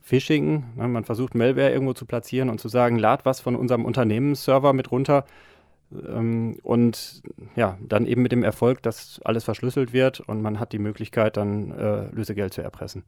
Phishing. 0.01 0.65
Ne, 0.75 0.87
man 0.87 1.03
versucht 1.03 1.35
Malware 1.35 1.71
irgendwo 1.71 1.93
zu 1.93 2.05
platzieren 2.05 2.49
und 2.49 2.59
zu 2.59 2.67
sagen, 2.67 2.97
lad 2.97 3.25
was 3.25 3.39
von 3.39 3.55
unserem 3.55 3.85
Unternehmensserver 3.85 4.73
mit 4.73 4.91
runter. 4.91 5.25
Ähm, 5.91 6.57
und 6.63 7.23
ja, 7.55 7.77
dann 7.81 8.05
eben 8.05 8.21
mit 8.21 8.31
dem 8.31 8.43
Erfolg, 8.43 8.81
dass 8.81 9.21
alles 9.23 9.43
verschlüsselt 9.43 9.93
wird 9.93 10.19
und 10.19 10.41
man 10.41 10.59
hat 10.59 10.73
die 10.73 10.79
Möglichkeit, 10.79 11.37
dann 11.37 11.71
äh, 11.71 12.07
Lösegeld 12.11 12.53
zu 12.53 12.61
erpressen. 12.61 13.03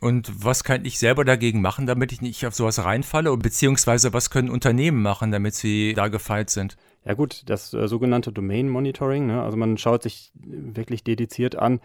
Und 0.00 0.44
was 0.44 0.64
kann 0.64 0.84
ich 0.84 0.98
selber 0.98 1.24
dagegen 1.24 1.60
machen, 1.60 1.86
damit 1.86 2.10
ich 2.10 2.20
nicht 2.20 2.44
auf 2.44 2.54
sowas 2.54 2.84
reinfalle? 2.84 3.36
Beziehungsweise 3.36 4.12
was 4.12 4.30
können 4.30 4.50
Unternehmen 4.50 5.00
machen, 5.00 5.30
damit 5.30 5.54
sie 5.54 5.94
da 5.94 6.08
gefeit 6.08 6.50
sind? 6.50 6.76
Ja 7.04 7.14
gut, 7.14 7.42
das 7.46 7.72
äh, 7.72 7.86
sogenannte 7.86 8.32
Domain 8.32 8.68
Monitoring. 8.68 9.26
Ne? 9.26 9.42
Also 9.42 9.56
man 9.56 9.78
schaut 9.78 10.02
sich 10.02 10.32
wirklich 10.34 11.04
dediziert 11.04 11.56
an, 11.56 11.80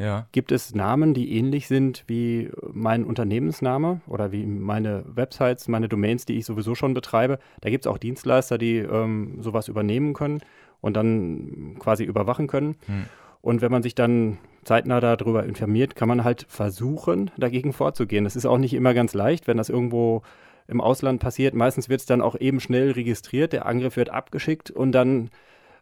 ja. 0.00 0.26
Gibt 0.32 0.50
es 0.50 0.74
Namen, 0.74 1.12
die 1.12 1.36
ähnlich 1.36 1.68
sind 1.68 2.04
wie 2.06 2.50
mein 2.72 3.04
Unternehmensname 3.04 4.00
oder 4.06 4.32
wie 4.32 4.46
meine 4.46 5.04
Websites, 5.06 5.68
meine 5.68 5.88
Domains, 5.88 6.24
die 6.24 6.38
ich 6.38 6.46
sowieso 6.46 6.74
schon 6.74 6.94
betreibe? 6.94 7.38
Da 7.60 7.68
gibt 7.68 7.84
es 7.84 7.90
auch 7.90 7.98
Dienstleister, 7.98 8.56
die 8.56 8.78
ähm, 8.78 9.42
sowas 9.42 9.68
übernehmen 9.68 10.14
können 10.14 10.40
und 10.80 10.96
dann 10.96 11.76
quasi 11.78 12.04
überwachen 12.04 12.46
können. 12.46 12.76
Hm. 12.86 13.04
Und 13.42 13.60
wenn 13.60 13.70
man 13.70 13.82
sich 13.82 13.94
dann 13.94 14.38
zeitnah 14.64 15.00
darüber 15.00 15.44
informiert, 15.44 15.96
kann 15.96 16.08
man 16.08 16.24
halt 16.24 16.46
versuchen, 16.48 17.30
dagegen 17.36 17.72
vorzugehen. 17.72 18.24
Das 18.24 18.36
ist 18.36 18.46
auch 18.46 18.58
nicht 18.58 18.74
immer 18.74 18.94
ganz 18.94 19.14
leicht, 19.14 19.46
wenn 19.46 19.56
das 19.56 19.68
irgendwo 19.68 20.22
im 20.66 20.80
Ausland 20.80 21.20
passiert. 21.20 21.54
Meistens 21.54 21.88
wird 21.88 22.00
es 22.00 22.06
dann 22.06 22.22
auch 22.22 22.38
eben 22.38 22.60
schnell 22.60 22.92
registriert, 22.92 23.52
der 23.52 23.66
Angriff 23.66 23.96
wird 23.96 24.10
abgeschickt 24.10 24.70
und 24.70 24.92
dann 24.92 25.30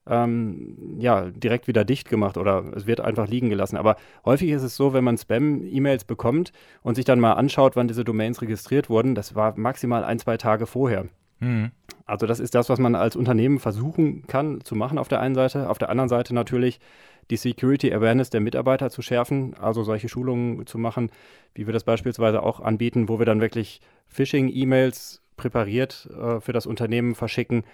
ähm, 0.08 0.76
ja, 0.98 1.30
direkt 1.30 1.68
wieder 1.68 1.84
dicht 1.84 2.08
gemacht 2.08 2.36
oder 2.36 2.64
es 2.74 2.86
wird 2.86 3.00
einfach 3.00 3.28
liegen 3.28 3.50
gelassen. 3.50 3.76
Aber 3.76 3.96
häufig 4.24 4.50
ist 4.50 4.62
es 4.62 4.76
so, 4.76 4.92
wenn 4.92 5.04
man 5.04 5.18
Spam-E-Mails 5.18 6.04
bekommt 6.04 6.52
und 6.82 6.94
sich 6.94 7.04
dann 7.04 7.20
mal 7.20 7.34
anschaut, 7.34 7.76
wann 7.76 7.88
diese 7.88 8.04
Domains 8.04 8.40
registriert 8.42 8.88
wurden, 8.90 9.14
das 9.14 9.34
war 9.34 9.58
maximal 9.58 10.04
ein, 10.04 10.18
zwei 10.18 10.36
Tage 10.36 10.66
vorher. 10.66 11.06
Mhm. 11.40 11.70
Also 12.06 12.26
das 12.26 12.40
ist 12.40 12.54
das, 12.54 12.68
was 12.68 12.78
man 12.78 12.94
als 12.94 13.16
Unternehmen 13.16 13.58
versuchen 13.58 14.26
kann 14.26 14.62
zu 14.62 14.74
machen 14.74 14.98
auf 14.98 15.08
der 15.08 15.20
einen 15.20 15.34
Seite. 15.34 15.68
Auf 15.68 15.78
der 15.78 15.90
anderen 15.90 16.08
Seite 16.08 16.34
natürlich 16.34 16.80
die 17.30 17.36
Security 17.36 17.92
Awareness 17.92 18.30
der 18.30 18.40
Mitarbeiter 18.40 18.90
zu 18.90 19.02
schärfen, 19.02 19.54
also 19.60 19.82
solche 19.82 20.08
Schulungen 20.08 20.66
zu 20.66 20.78
machen, 20.78 21.10
wie 21.54 21.66
wir 21.66 21.74
das 21.74 21.84
beispielsweise 21.84 22.42
auch 22.42 22.60
anbieten, 22.60 23.08
wo 23.08 23.18
wir 23.18 23.26
dann 23.26 23.42
wirklich 23.42 23.82
Phishing-E-Mails 24.06 25.22
präpariert 25.36 26.08
äh, 26.18 26.40
für 26.40 26.52
das 26.52 26.66
Unternehmen 26.66 27.14
verschicken 27.14 27.64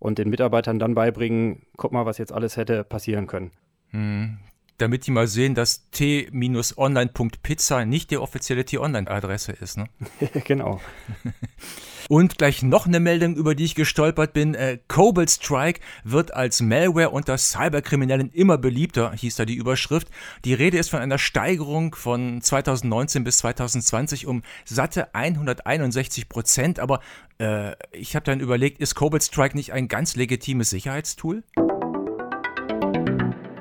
und 0.00 0.18
den 0.18 0.30
Mitarbeitern 0.30 0.80
dann 0.80 0.96
beibringen, 0.96 1.62
guck 1.76 1.92
mal, 1.92 2.06
was 2.06 2.18
jetzt 2.18 2.32
alles 2.32 2.56
hätte 2.56 2.82
passieren 2.82 3.28
können. 3.28 3.52
Hm. 3.90 4.38
Damit 4.80 5.06
die 5.06 5.10
mal 5.10 5.26
sehen, 5.26 5.54
dass 5.54 5.90
t-online.pizza 5.90 7.84
nicht 7.84 8.10
die 8.10 8.16
offizielle 8.16 8.64
T-Online-Adresse 8.64 9.52
ist. 9.52 9.76
Ne? 9.76 9.88
genau. 10.44 10.80
Und 12.08 12.38
gleich 12.38 12.62
noch 12.62 12.86
eine 12.86 12.98
Meldung, 12.98 13.36
über 13.36 13.54
die 13.54 13.64
ich 13.64 13.74
gestolpert 13.74 14.32
bin. 14.32 14.54
Äh, 14.54 14.78
Cobalt 14.88 15.30
Strike 15.30 15.80
wird 16.02 16.32
als 16.34 16.62
Malware 16.62 17.10
unter 17.10 17.36
Cyberkriminellen 17.36 18.30
immer 18.30 18.58
beliebter, 18.58 19.12
hieß 19.12 19.36
da 19.36 19.44
die 19.44 19.54
Überschrift. 19.54 20.08
Die 20.44 20.54
Rede 20.54 20.78
ist 20.78 20.88
von 20.88 21.00
einer 21.00 21.18
Steigerung 21.18 21.94
von 21.94 22.40
2019 22.40 23.22
bis 23.22 23.38
2020 23.38 24.26
um 24.26 24.42
satte 24.64 25.14
161 25.14 26.28
Prozent. 26.30 26.80
Aber 26.80 27.00
äh, 27.38 27.74
ich 27.92 28.16
habe 28.16 28.24
dann 28.24 28.40
überlegt, 28.40 28.80
ist 28.80 28.94
Cobalt 28.94 29.22
Strike 29.22 29.56
nicht 29.56 29.72
ein 29.72 29.86
ganz 29.86 30.16
legitimes 30.16 30.70
Sicherheitstool? 30.70 31.44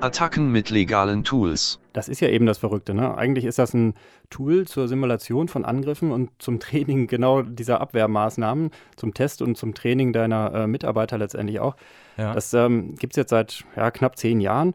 Attacken 0.01 0.51
mit 0.51 0.69
legalen 0.69 1.23
Tools. 1.23 1.79
Das 1.93 2.07
ist 2.07 2.21
ja 2.21 2.29
eben 2.29 2.45
das 2.45 2.57
Verrückte. 2.57 2.93
Ne? 2.93 3.17
Eigentlich 3.17 3.45
ist 3.45 3.59
das 3.59 3.73
ein 3.73 3.95
Tool 4.29 4.65
zur 4.65 4.87
Simulation 4.87 5.47
von 5.47 5.65
Angriffen 5.65 6.11
und 6.11 6.29
zum 6.39 6.59
Training 6.59 7.07
genau 7.07 7.41
dieser 7.41 7.81
Abwehrmaßnahmen, 7.81 8.71
zum 8.95 9.13
Test 9.13 9.41
und 9.41 9.57
zum 9.57 9.73
Training 9.73 10.13
deiner 10.13 10.53
äh, 10.53 10.67
Mitarbeiter 10.67 11.17
letztendlich 11.17 11.59
auch. 11.59 11.75
Ja. 12.17 12.33
Das 12.33 12.53
ähm, 12.53 12.95
gibt 12.95 13.13
es 13.13 13.17
jetzt 13.17 13.29
seit 13.29 13.65
ja, 13.75 13.91
knapp 13.91 14.17
zehn 14.17 14.39
Jahren 14.39 14.73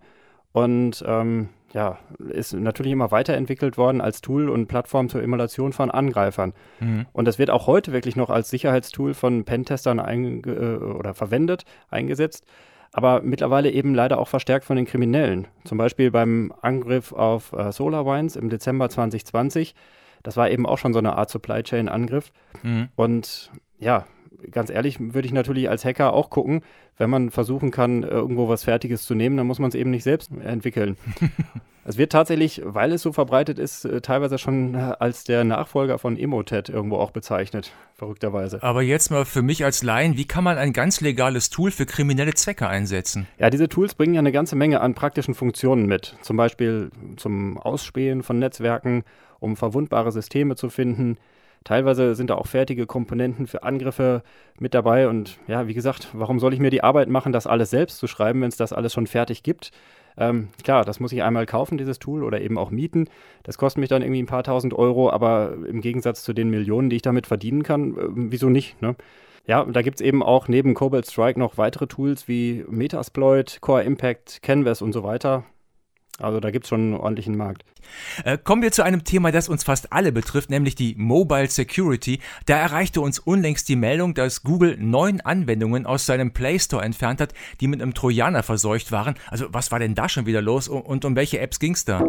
und 0.53 1.03
ähm, 1.07 1.49
ja, 1.73 1.99
ist 2.29 2.53
natürlich 2.53 2.93
immer 2.93 3.11
weiterentwickelt 3.11 3.77
worden 3.77 4.01
als 4.01 4.21
Tool 4.21 4.49
und 4.49 4.69
Plattform 4.69 5.09
zur 5.09 5.23
Emulation 5.23 5.73
von 5.73 5.91
Angreifern. 5.91 6.53
Mhm. 6.79 7.07
Und 7.13 7.25
das 7.27 7.39
wird 7.39 7.51
auch 7.51 7.67
heute 7.67 7.93
wirklich 7.93 8.15
noch 8.15 8.31
als 8.31 8.51
Sicherheitstool 8.51 9.15
von 9.15 9.45
Pentestern 9.45 9.99
äh, 9.99 10.77
oder 10.77 11.15
verwendet, 11.15 11.65
eingesetzt 11.91 12.47
aber 12.97 13.23
mittlerweile 13.23 13.73
eben 13.73 13.93
leider 13.93 14.21
auch 14.21 14.29
verstärkt 14.29 14.65
von 14.65 14.77
den 14.77 14.87
Kriminellen. 14.87 15.49
Zum 15.65 15.79
Beispiel 15.79 16.13
beim 16.13 16.55
Angriff 16.63 17.13
auf 17.13 17.53
äh, 17.53 17.73
SolarWinds 17.73 18.37
im 18.37 18.49
Dezember 18.49 18.89
2020. 18.89 19.75
Das 20.23 20.37
war 20.37 20.49
eben 20.49 20.65
auch 20.65 20.79
schon 20.79 20.93
so 20.93 21.01
eine 21.01 21.17
Art 21.17 21.29
Supply 21.29 21.65
Chain 21.65 21.89
Angriff. 21.89 22.31
Mhm. 22.63 22.91
Und 22.95 23.51
ja, 23.81 24.07
ganz 24.51 24.71
ehrlich, 24.71 24.99
würde 25.01 25.27
ich 25.27 25.33
natürlich 25.33 25.69
als 25.69 25.85
Hacker 25.85 26.13
auch 26.13 26.31
gucken, 26.31 26.63
wenn 26.97 27.11
man 27.11 27.31
versuchen 27.31 27.71
kann, 27.71 28.03
irgendwo 28.03 28.49
was 28.49 28.65
Fertiges 28.65 29.05
zu 29.05 29.15
nehmen, 29.15 29.37
dann 29.37 29.47
muss 29.47 29.59
man 29.59 29.69
es 29.69 29.75
eben 29.75 29.91
nicht 29.91 30.05
selbst 30.05 30.31
entwickeln. 30.45 30.97
es 31.85 31.99
wird 31.99 32.13
tatsächlich, 32.13 32.63
weil 32.65 32.93
es 32.93 33.03
so 33.03 33.13
verbreitet 33.13 33.59
ist, 33.59 33.85
äh, 33.85 34.01
teilweise 34.01 34.39
schon 34.39 34.75
als 34.77 35.25
der 35.25 35.45
Nachfolger 35.45 35.99
von 35.99 36.17
Emotet 36.17 36.69
irgendwo 36.69 36.97
auch 36.97 37.11
bezeichnet, 37.11 37.73
verrückterweise. 37.95 38.63
Aber 38.63 38.83
jetzt 38.83 39.11
mal 39.11 39.25
für 39.25 39.43
mich 39.43 39.65
als 39.65 39.83
Laien, 39.83 40.17
wie 40.17 40.27
kann 40.27 40.45
man 40.45 40.59
ein 40.59 40.73
ganz 40.73 41.01
legales 41.01 41.51
Tool 41.51 41.71
für 41.71 41.87
kriminelle 41.87 42.35
Zwecke 42.35 42.69
einsetzen? 42.69 43.27
Ja, 43.39 43.51
diese 43.51 43.69
Tools 43.69 43.95
bringen 43.95 44.15
ja 44.15 44.21
eine 44.21 44.33
ganze 44.33 44.57
Menge 44.57 44.81
an 44.81 44.95
praktischen 44.95 45.35
Funktionen 45.35 45.87
mit. 45.87 46.17
Zum 46.23 46.37
Beispiel 46.37 46.91
zum 47.17 47.59
Ausspähen 47.59 48.23
von 48.23 48.39
Netzwerken, 48.39 49.05
um 49.41 49.57
verwundbare 49.57 50.13
Systeme 50.13 50.57
zu 50.57 50.71
finden, 50.71 51.19
Teilweise 51.65 52.15
sind 52.15 52.29
da 52.31 52.35
auch 52.35 52.47
fertige 52.47 52.87
Komponenten 52.87 53.47
für 53.47 53.63
Angriffe 53.63 54.23
mit 54.61 54.75
dabei. 54.75 55.09
Und 55.09 55.39
ja, 55.47 55.67
wie 55.67 55.75
gesagt, 55.75 56.09
warum 56.13 56.39
soll 56.39 56.53
ich 56.53 56.61
mir 56.61 56.71
die 56.71 56.85
Arbeit 56.85 57.09
machen, 57.09 57.33
das 57.33 57.47
alles 57.47 57.71
selbst 57.71 57.99
zu 57.99 58.07
schreiben, 58.07 58.43
wenn 58.43 58.49
es 58.49 58.57
das 58.57 58.73
alles 58.73 58.93
schon 58.93 59.07
fertig 59.07 59.43
gibt? 59.43 59.71
Ähm, 60.17 60.49
klar, 60.63 60.85
das 60.85 61.01
muss 61.01 61.13
ich 61.13 61.23
einmal 61.23 61.47
kaufen, 61.47 61.79
dieses 61.79 61.99
Tool, 61.99 62.23
oder 62.23 62.41
eben 62.41 62.59
auch 62.59 62.71
mieten. 62.71 63.09
Das 63.43 63.59
kostet 63.59 63.81
mich 63.81 63.89
dann 63.89 64.03
irgendwie 64.03 64.23
ein 64.23 64.27
paar 64.27 64.45
tausend 64.45 64.75
Euro, 64.75 65.11
aber 65.11 65.55
im 65.67 65.81
Gegensatz 65.81 66.23
zu 66.23 66.33
den 66.33 66.51
Millionen, 66.51 66.91
die 66.91 66.97
ich 66.97 67.03
damit 67.03 67.27
verdienen 67.27 67.63
kann, 67.63 67.97
äh, 67.97 68.09
wieso 68.15 68.49
nicht? 68.49 68.81
Ne? 68.81 68.95
Ja, 69.47 69.65
da 69.65 69.83
gibt 69.83 69.97
es 69.97 70.07
eben 70.07 70.23
auch 70.23 70.49
neben 70.49 70.75
Cobalt 70.75 71.07
Strike 71.07 71.39
noch 71.39 71.59
weitere 71.59 71.87
Tools 71.87 72.29
wie 72.29 72.65
Metasploit, 72.69 73.61
Core 73.61 73.83
Impact, 73.83 74.43
Canvas 74.43 74.81
und 74.83 74.93
so 74.93 75.03
weiter. 75.03 75.45
Also 76.21 76.41
da 76.41 76.51
gibt 76.51 76.65
es 76.65 76.69
schon 76.69 76.81
einen 76.81 76.95
ordentlichen 76.95 77.37
Markt. 77.37 77.65
Äh, 78.25 78.39
kommen 78.39 78.63
wir 78.63 78.73
zu 78.73 78.83
einem 78.83 79.05
Thema, 79.05 79.33
das 79.33 79.49
uns 79.49 79.65
fast 79.65 79.93
alle 79.93 80.13
betrifft, 80.13 80.51
nämlich 80.51 80.75
die 80.75 80.95
Mobile 80.97 81.49
Security. 81.49 82.21
Da 82.47 82.57
erreichte 82.57 83.01
uns 83.01 83.19
unlängst 83.19 83.69
die 83.69 83.77
Meldung, 83.77 84.15
dass 84.15 84.43
Google 84.43 84.77
neun 84.79 85.21
Anwendungen 85.21 85.87
aus 85.87 86.07
seinem 86.07 86.33
Play 86.33 86.59
Store 86.59 86.85
entfernt 86.85 87.21
hat, 87.21 87.35
die 87.61 87.69
mit 87.69 87.83
einem 87.83 87.95
Trojaner 87.95 88.43
verseucht 88.43 88.93
waren. 88.93 89.15
Also 89.29 89.47
was 89.51 89.73
war 89.73 89.79
denn 89.79 89.95
da 89.95 90.09
schon 90.09 90.27
wieder 90.27 90.43
los 90.43 90.69
und 90.69 91.05
um 91.05 91.17
welche 91.17 91.41
Apps 91.41 91.59
ging 91.59 91.75
es 91.75 91.85
da? 91.85 92.05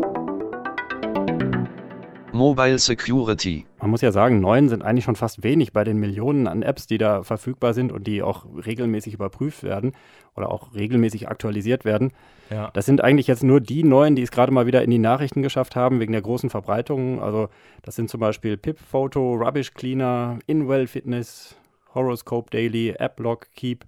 Mobile 2.35 2.77
Security. 2.77 3.65
Man 3.79 3.89
muss 3.89 4.01
ja 4.01 4.11
sagen, 4.11 4.41
neun 4.41 4.69
sind 4.69 4.83
eigentlich 4.83 5.05
schon 5.05 5.15
fast 5.15 5.43
wenig 5.43 5.71
bei 5.71 5.83
den 5.83 5.97
Millionen 5.97 6.47
an 6.47 6.61
Apps, 6.61 6.85
die 6.85 6.97
da 6.97 7.23
verfügbar 7.23 7.73
sind 7.73 7.91
und 7.91 8.05
die 8.05 8.21
auch 8.21 8.45
regelmäßig 8.65 9.13
überprüft 9.13 9.63
werden 9.63 9.93
oder 10.35 10.51
auch 10.51 10.75
regelmäßig 10.75 11.29
aktualisiert 11.29 11.85
werden. 11.85 12.11
Ja. 12.49 12.69
Das 12.73 12.85
sind 12.85 13.01
eigentlich 13.01 13.27
jetzt 13.27 13.43
nur 13.43 13.61
die 13.61 13.83
neuen, 13.83 14.15
die 14.15 14.21
es 14.21 14.31
gerade 14.31 14.51
mal 14.51 14.67
wieder 14.67 14.83
in 14.83 14.91
die 14.91 14.99
Nachrichten 14.99 15.41
geschafft 15.41 15.75
haben, 15.75 15.99
wegen 15.99 16.11
der 16.11 16.21
großen 16.21 16.49
Verbreitung. 16.49 17.21
Also 17.23 17.47
das 17.81 17.95
sind 17.95 18.09
zum 18.09 18.19
Beispiel 18.19 18.57
Pip 18.57 18.79
Photo, 18.79 19.33
Rubbish 19.35 19.73
Cleaner, 19.73 20.39
InWell 20.45 20.87
Fitness, 20.87 21.55
Horoscope 21.93 22.49
Daily, 22.51 22.93
AppLog 22.99 23.47
Keep, 23.55 23.85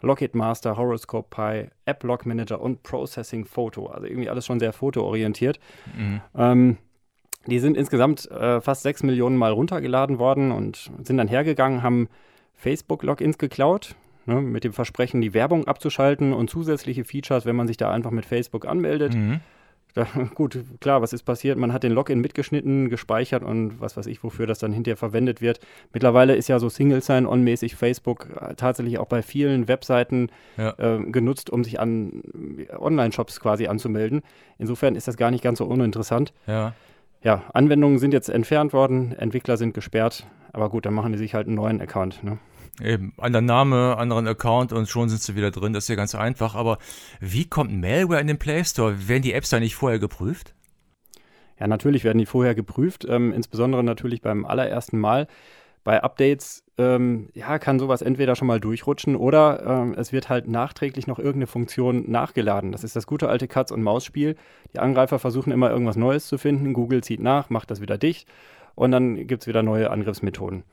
Lockit 0.00 0.34
Master, 0.34 0.76
Horoscope 0.78 1.28
Pi, 1.28 1.68
App 1.84 2.02
Log 2.04 2.24
Manager 2.24 2.60
und 2.60 2.82
Processing 2.82 3.44
Photo. 3.44 3.86
Also 3.86 4.06
irgendwie 4.06 4.30
alles 4.30 4.46
schon 4.46 4.58
sehr 4.58 4.72
fotoorientiert. 4.72 5.60
Mhm. 5.96 6.20
Ähm, 6.34 6.76
die 7.46 7.58
sind 7.58 7.76
insgesamt 7.76 8.30
äh, 8.30 8.60
fast 8.60 8.82
sechs 8.82 9.02
Millionen 9.02 9.36
Mal 9.36 9.52
runtergeladen 9.52 10.18
worden 10.18 10.52
und 10.52 10.90
sind 11.02 11.16
dann 11.16 11.28
hergegangen, 11.28 11.82
haben 11.82 12.08
Facebook-Logins 12.54 13.38
geklaut, 13.38 13.96
ne, 14.26 14.40
mit 14.40 14.64
dem 14.64 14.72
Versprechen, 14.72 15.20
die 15.20 15.34
Werbung 15.34 15.66
abzuschalten 15.66 16.32
und 16.32 16.50
zusätzliche 16.50 17.04
Features, 17.04 17.44
wenn 17.44 17.56
man 17.56 17.66
sich 17.66 17.76
da 17.76 17.90
einfach 17.90 18.10
mit 18.12 18.26
Facebook 18.26 18.66
anmeldet. 18.66 19.14
Mhm. 19.14 19.40
Da, 19.94 20.06
gut, 20.34 20.58
klar, 20.80 21.02
was 21.02 21.12
ist 21.12 21.24
passiert? 21.24 21.58
Man 21.58 21.72
hat 21.72 21.82
den 21.82 21.92
Login 21.92 22.20
mitgeschnitten, 22.20 22.88
gespeichert 22.88 23.42
und 23.42 23.80
was 23.80 23.96
weiß 23.96 24.06
ich, 24.06 24.22
wofür 24.22 24.46
das 24.46 24.58
dann 24.58 24.72
hinterher 24.72 24.96
verwendet 24.96 25.40
wird. 25.40 25.60
Mittlerweile 25.92 26.34
ist 26.34 26.48
ja 26.48 26.58
so 26.58 26.68
Single 26.68 27.02
Sign-On-mäßig 27.02 27.76
Facebook 27.76 28.28
äh, 28.40 28.54
tatsächlich 28.54 28.98
auch 28.98 29.06
bei 29.06 29.22
vielen 29.22 29.68
Webseiten 29.68 30.30
ja. 30.56 30.74
äh, 30.78 31.04
genutzt, 31.10 31.50
um 31.50 31.64
sich 31.64 31.80
an 31.80 32.22
äh, 32.58 32.74
Online-Shops 32.74 33.40
quasi 33.40 33.66
anzumelden. 33.66 34.22
Insofern 34.58 34.94
ist 34.94 35.08
das 35.08 35.16
gar 35.16 35.30
nicht 35.30 35.44
ganz 35.44 35.58
so 35.58 35.66
uninteressant. 35.66 36.32
Ja. 36.46 36.74
Ja, 37.22 37.44
Anwendungen 37.52 37.98
sind 37.98 38.12
jetzt 38.12 38.28
entfernt 38.28 38.72
worden, 38.72 39.12
Entwickler 39.12 39.56
sind 39.56 39.74
gesperrt, 39.74 40.26
aber 40.52 40.70
gut, 40.70 40.86
dann 40.86 40.94
machen 40.94 41.12
die 41.12 41.18
sich 41.18 41.34
halt 41.34 41.46
einen 41.46 41.56
neuen 41.56 41.80
Account. 41.80 42.24
Ne? 42.24 42.38
Eben, 42.80 43.12
anderer 43.18 43.42
Name, 43.42 43.96
anderen 43.96 44.26
Account 44.26 44.72
und 44.72 44.88
schon 44.88 45.08
sind 45.08 45.20
sie 45.20 45.36
wieder 45.36 45.50
drin. 45.50 45.72
Das 45.72 45.84
ist 45.84 45.88
ja 45.88 45.94
ganz 45.94 46.14
einfach. 46.14 46.54
Aber 46.54 46.78
wie 47.20 47.44
kommt 47.44 47.72
Malware 47.72 48.20
in 48.20 48.26
den 48.26 48.38
Play 48.38 48.64
Store? 48.64 49.08
Werden 49.08 49.22
die 49.22 49.34
Apps 49.34 49.50
da 49.50 49.60
nicht 49.60 49.74
vorher 49.74 49.98
geprüft? 49.98 50.54
Ja, 51.60 51.66
natürlich 51.66 52.02
werden 52.02 52.18
die 52.18 52.26
vorher 52.26 52.54
geprüft, 52.54 53.06
ähm, 53.08 53.32
insbesondere 53.32 53.84
natürlich 53.84 54.22
beim 54.22 54.44
allerersten 54.44 54.98
Mal. 54.98 55.28
Bei 55.84 56.02
Updates 56.02 56.64
ähm, 56.78 57.28
ja, 57.34 57.58
kann 57.58 57.78
sowas 57.78 58.02
entweder 58.02 58.34
schon 58.34 58.48
mal 58.48 58.60
durchrutschen 58.60 59.14
oder 59.16 59.62
ähm, 59.66 59.94
es 59.96 60.12
wird 60.12 60.28
halt 60.28 60.48
nachträglich 60.48 61.06
noch 61.06 61.18
irgendeine 61.18 61.46
Funktion 61.46 62.10
nachgeladen. 62.10 62.72
Das 62.72 62.84
ist 62.84 62.96
das 62.96 63.06
gute 63.06 63.28
alte 63.28 63.46
Katz- 63.46 63.70
und 63.70 63.82
Maus-Spiel. 63.82 64.36
Die 64.72 64.78
Angreifer 64.78 65.18
versuchen 65.18 65.52
immer 65.52 65.70
irgendwas 65.70 65.96
Neues 65.96 66.26
zu 66.26 66.38
finden. 66.38 66.72
Google 66.72 67.02
zieht 67.02 67.20
nach, 67.20 67.50
macht 67.50 67.70
das 67.70 67.80
wieder 67.80 67.98
dicht 67.98 68.26
und 68.74 68.90
dann 68.90 69.26
gibt 69.26 69.42
es 69.42 69.46
wieder 69.46 69.62
neue 69.62 69.90
Angriffsmethoden. 69.90 70.64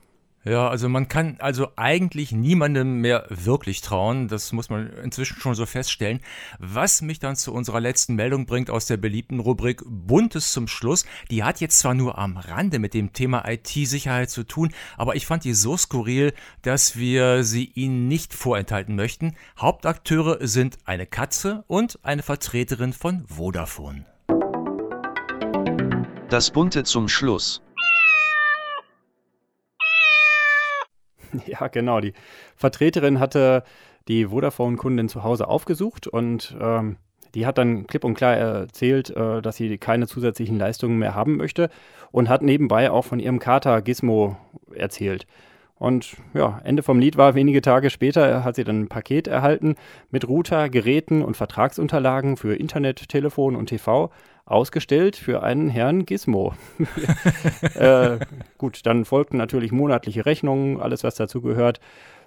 Ja, 0.49 0.67
also 0.67 0.89
man 0.89 1.07
kann 1.07 1.35
also 1.37 1.67
eigentlich 1.75 2.31
niemandem 2.31 3.01
mehr 3.01 3.27
wirklich 3.29 3.81
trauen. 3.81 4.27
Das 4.27 4.51
muss 4.51 4.71
man 4.71 4.91
inzwischen 5.03 5.39
schon 5.39 5.53
so 5.53 5.67
feststellen. 5.67 6.21
Was 6.57 7.03
mich 7.03 7.19
dann 7.19 7.35
zu 7.35 7.53
unserer 7.53 7.79
letzten 7.79 8.15
Meldung 8.15 8.47
bringt 8.47 8.71
aus 8.71 8.87
der 8.87 8.97
beliebten 8.97 9.39
Rubrik 9.39 9.83
Buntes 9.85 10.51
zum 10.51 10.67
Schluss. 10.67 11.05
Die 11.29 11.43
hat 11.43 11.61
jetzt 11.61 11.77
zwar 11.77 11.93
nur 11.93 12.17
am 12.17 12.35
Rande 12.35 12.79
mit 12.79 12.95
dem 12.95 13.13
Thema 13.13 13.47
IT-Sicherheit 13.47 14.31
zu 14.31 14.41
tun, 14.43 14.73
aber 14.97 15.15
ich 15.15 15.27
fand 15.27 15.43
die 15.43 15.53
so 15.53 15.77
skurril, 15.77 16.33
dass 16.63 16.97
wir 16.97 17.43
sie 17.43 17.65
Ihnen 17.75 18.07
nicht 18.07 18.33
vorenthalten 18.33 18.95
möchten. 18.95 19.35
Hauptakteure 19.59 20.47
sind 20.47 20.79
eine 20.83 21.05
Katze 21.05 21.63
und 21.67 21.99
eine 22.01 22.23
Vertreterin 22.23 22.93
von 22.93 23.23
Vodafone. 23.27 24.07
Das 26.31 26.49
Bunte 26.49 26.83
zum 26.85 27.07
Schluss. 27.07 27.61
Ja, 31.45 31.67
genau. 31.67 31.99
Die 31.99 32.13
Vertreterin 32.55 33.19
hatte 33.19 33.63
die 34.07 34.25
Vodafone-Kundin 34.27 35.09
zu 35.09 35.23
Hause 35.23 35.47
aufgesucht 35.47 36.07
und 36.07 36.55
ähm, 36.59 36.97
die 37.35 37.45
hat 37.45 37.57
dann 37.57 37.85
klipp 37.85 38.03
und 38.03 38.15
klar 38.15 38.35
erzählt, 38.35 39.15
äh, 39.15 39.41
dass 39.41 39.57
sie 39.57 39.77
keine 39.77 40.07
zusätzlichen 40.07 40.57
Leistungen 40.57 40.97
mehr 40.97 41.13
haben 41.13 41.37
möchte 41.37 41.69
und 42.11 42.29
hat 42.29 42.41
nebenbei 42.41 42.89
auch 42.89 43.05
von 43.05 43.19
ihrem 43.19 43.39
Kater 43.39 43.81
Gizmo 43.81 44.37
erzählt. 44.73 45.27
Und 45.75 46.17
ja, 46.33 46.59
Ende 46.65 46.83
vom 46.83 46.99
Lied 46.99 47.15
war, 47.15 47.35
wenige 47.35 47.61
Tage 47.61 47.89
später 47.89 48.43
hat 48.43 48.55
sie 48.55 48.65
dann 48.65 48.81
ein 48.81 48.89
Paket 48.89 49.27
erhalten 49.27 49.75
mit 50.11 50.27
Router, 50.27 50.67
Geräten 50.69 51.21
und 51.21 51.37
Vertragsunterlagen 51.37 52.35
für 52.35 52.53
Internet, 52.53 53.07
Telefon 53.07 53.55
und 53.55 53.67
TV, 53.67 54.11
ausgestellt 54.49 55.15
für 55.15 55.43
einen 55.43 55.69
Herrn 55.69 56.05
Gizmo. 56.05 56.53
äh, 57.75 58.19
gut, 58.57 58.85
dann 58.85 59.05
folgten 59.05 59.37
natürlich 59.37 59.71
monatliche 59.71 60.25
Rechnungen, 60.25 60.81
alles 60.81 61.03
was 61.03 61.15
dazu 61.15 61.41
gehört. 61.41 61.79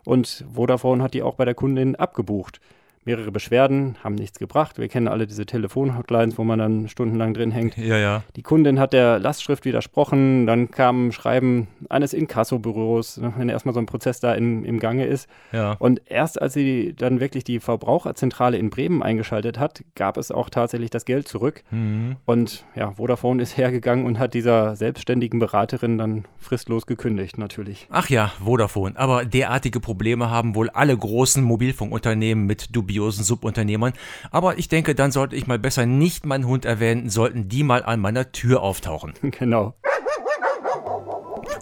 Und 0.05 0.45
Vodafone 0.55 1.03
hat 1.03 1.15
die 1.15 1.23
auch 1.23 1.35
bei 1.35 1.45
der 1.45 1.55
Kundin 1.55 1.97
abgebucht 1.97 2.61
mehrere 3.05 3.33
Beschwerden, 3.33 3.97
haben 4.05 4.15
nichts 4.15 4.39
gebracht. 4.39 4.79
Wir 4.79 4.89
kennen 4.89 5.09
alle 5.09 5.27
diese 5.27 5.45
Telefon-Hotlines, 5.45 6.39
wo 6.39 6.45
man 6.45 6.59
dann 6.59 6.89
stundenlang 6.89 7.35
drin 7.35 7.51
hängt. 7.51 7.77
Ja, 7.77 7.99
ja. 7.99 8.23
Die 8.37 8.43
Kundin 8.43 8.79
hat 8.79 8.93
der 8.93 9.19
Lastschrift 9.19 9.65
widersprochen, 9.65 10.47
dann 10.47 10.71
kam 10.71 11.09
ein 11.09 11.13
Schreiben 11.13 11.67
eines 11.89 12.13
Inkassobüros, 12.13 13.19
ne, 13.19 13.33
wenn 13.37 13.49
erstmal 13.49 13.75
so 13.75 13.81
ein 13.81 13.87
Prozess 13.87 14.21
da 14.21 14.35
in, 14.35 14.65
im 14.65 14.79
Gange 14.79 15.07
ist. 15.07 15.29
Ja. 15.51 15.73
Und 15.79 16.03
erst 16.07 16.41
als 16.41 16.55
sie 16.55 16.95
dann 16.97 17.19
wirklich 17.19 17.43
die 17.43 17.59
Verbraucherzentrale 17.59 18.57
in 18.57 18.71
Bremen 18.71 19.03
eingeschaltet 19.03 19.59
hat, 19.59 19.83
gab 19.97 20.17
es 20.17 20.31
auch 20.31 20.49
tatsächlich 20.49 20.91
das 20.91 21.05
Geld 21.05 21.27
zurück. 21.27 21.65
Mhm. 21.71 22.17
Und 22.25 22.65
ja, 22.77 22.93
Vodafone 22.93 23.43
ist 23.43 23.57
hergegangen 23.57 24.07
und 24.07 24.21
hat 24.21 24.35
dieser 24.35 24.77
selbstständigen 24.77 25.41
Beraterin 25.41 25.99
dann 25.99 26.25
fristlos 26.39 26.87
gekündigt, 26.87 27.37
natürlich. 27.37 27.89
Ach 27.91 28.09
ja, 28.09 28.33
Vodafone. 28.45 28.97
Aber 28.97 29.25
derartige 29.25 29.81
Probleme 29.81 30.31
haben 30.31 30.55
wohl 30.55 30.71
alle 30.71 30.97
großen 30.97 31.43
Mobilfunkunternehmen 31.43 32.47
mit 32.47 32.77
Dubi 32.77 32.92
dubiosen 32.93 33.25
Subunternehmern. 33.25 33.93
Aber 34.31 34.59
ich 34.59 34.69
denke, 34.69 34.95
dann 34.95 35.13
sollte 35.13 35.37
ich 35.37 35.47
mal 35.47 35.59
besser 35.59 35.87
nicht 35.87 36.27
meinen 36.27 36.47
Hund 36.47 36.65
erwähnen, 36.65 37.09
sollten 37.11 37.49
die 37.49 37.63
mal 37.63 37.83
an 37.83 38.01
meiner 38.01 38.33
Tür 38.33 38.63
auftauchen. 38.63 39.15
Genau. 39.43 39.75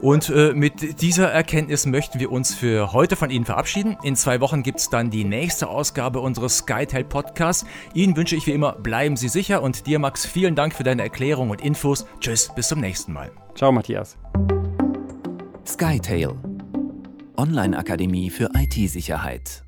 Und 0.02 0.28
äh, 0.30 0.52
mit 0.54 1.00
dieser 1.02 1.30
Erkenntnis 1.30 1.86
möchten 1.86 2.20
wir 2.20 2.32
uns 2.32 2.54
für 2.54 2.92
heute 2.92 3.16
von 3.16 3.30
Ihnen 3.30 3.44
verabschieden. 3.44 3.96
In 4.02 4.16
zwei 4.16 4.40
Wochen 4.40 4.62
gibt 4.62 4.80
es 4.80 4.90
dann 4.90 5.10
die 5.10 5.24
nächste 5.24 5.68
Ausgabe 5.68 6.20
unseres 6.20 6.58
SkyTail 6.58 7.04
Podcasts. 7.04 7.64
Ihnen 7.94 8.16
wünsche 8.16 8.34
ich 8.34 8.46
wie 8.46 8.52
immer, 8.52 8.72
bleiben 8.72 9.16
Sie 9.16 9.28
sicher 9.28 9.62
und 9.62 9.86
dir, 9.86 9.98
Max, 9.98 10.26
vielen 10.26 10.54
Dank 10.54 10.74
für 10.74 10.84
deine 10.84 11.02
Erklärung 11.02 11.50
und 11.50 11.60
Infos. 11.60 12.06
Tschüss, 12.18 12.50
bis 12.54 12.68
zum 12.68 12.80
nächsten 12.80 13.12
Mal. 13.12 13.30
Ciao, 13.54 13.72
Matthias. 13.72 14.18
SkyTail 15.66 16.34
Online-Akademie 17.36 18.30
für 18.30 18.50
IT-Sicherheit. 18.54 19.64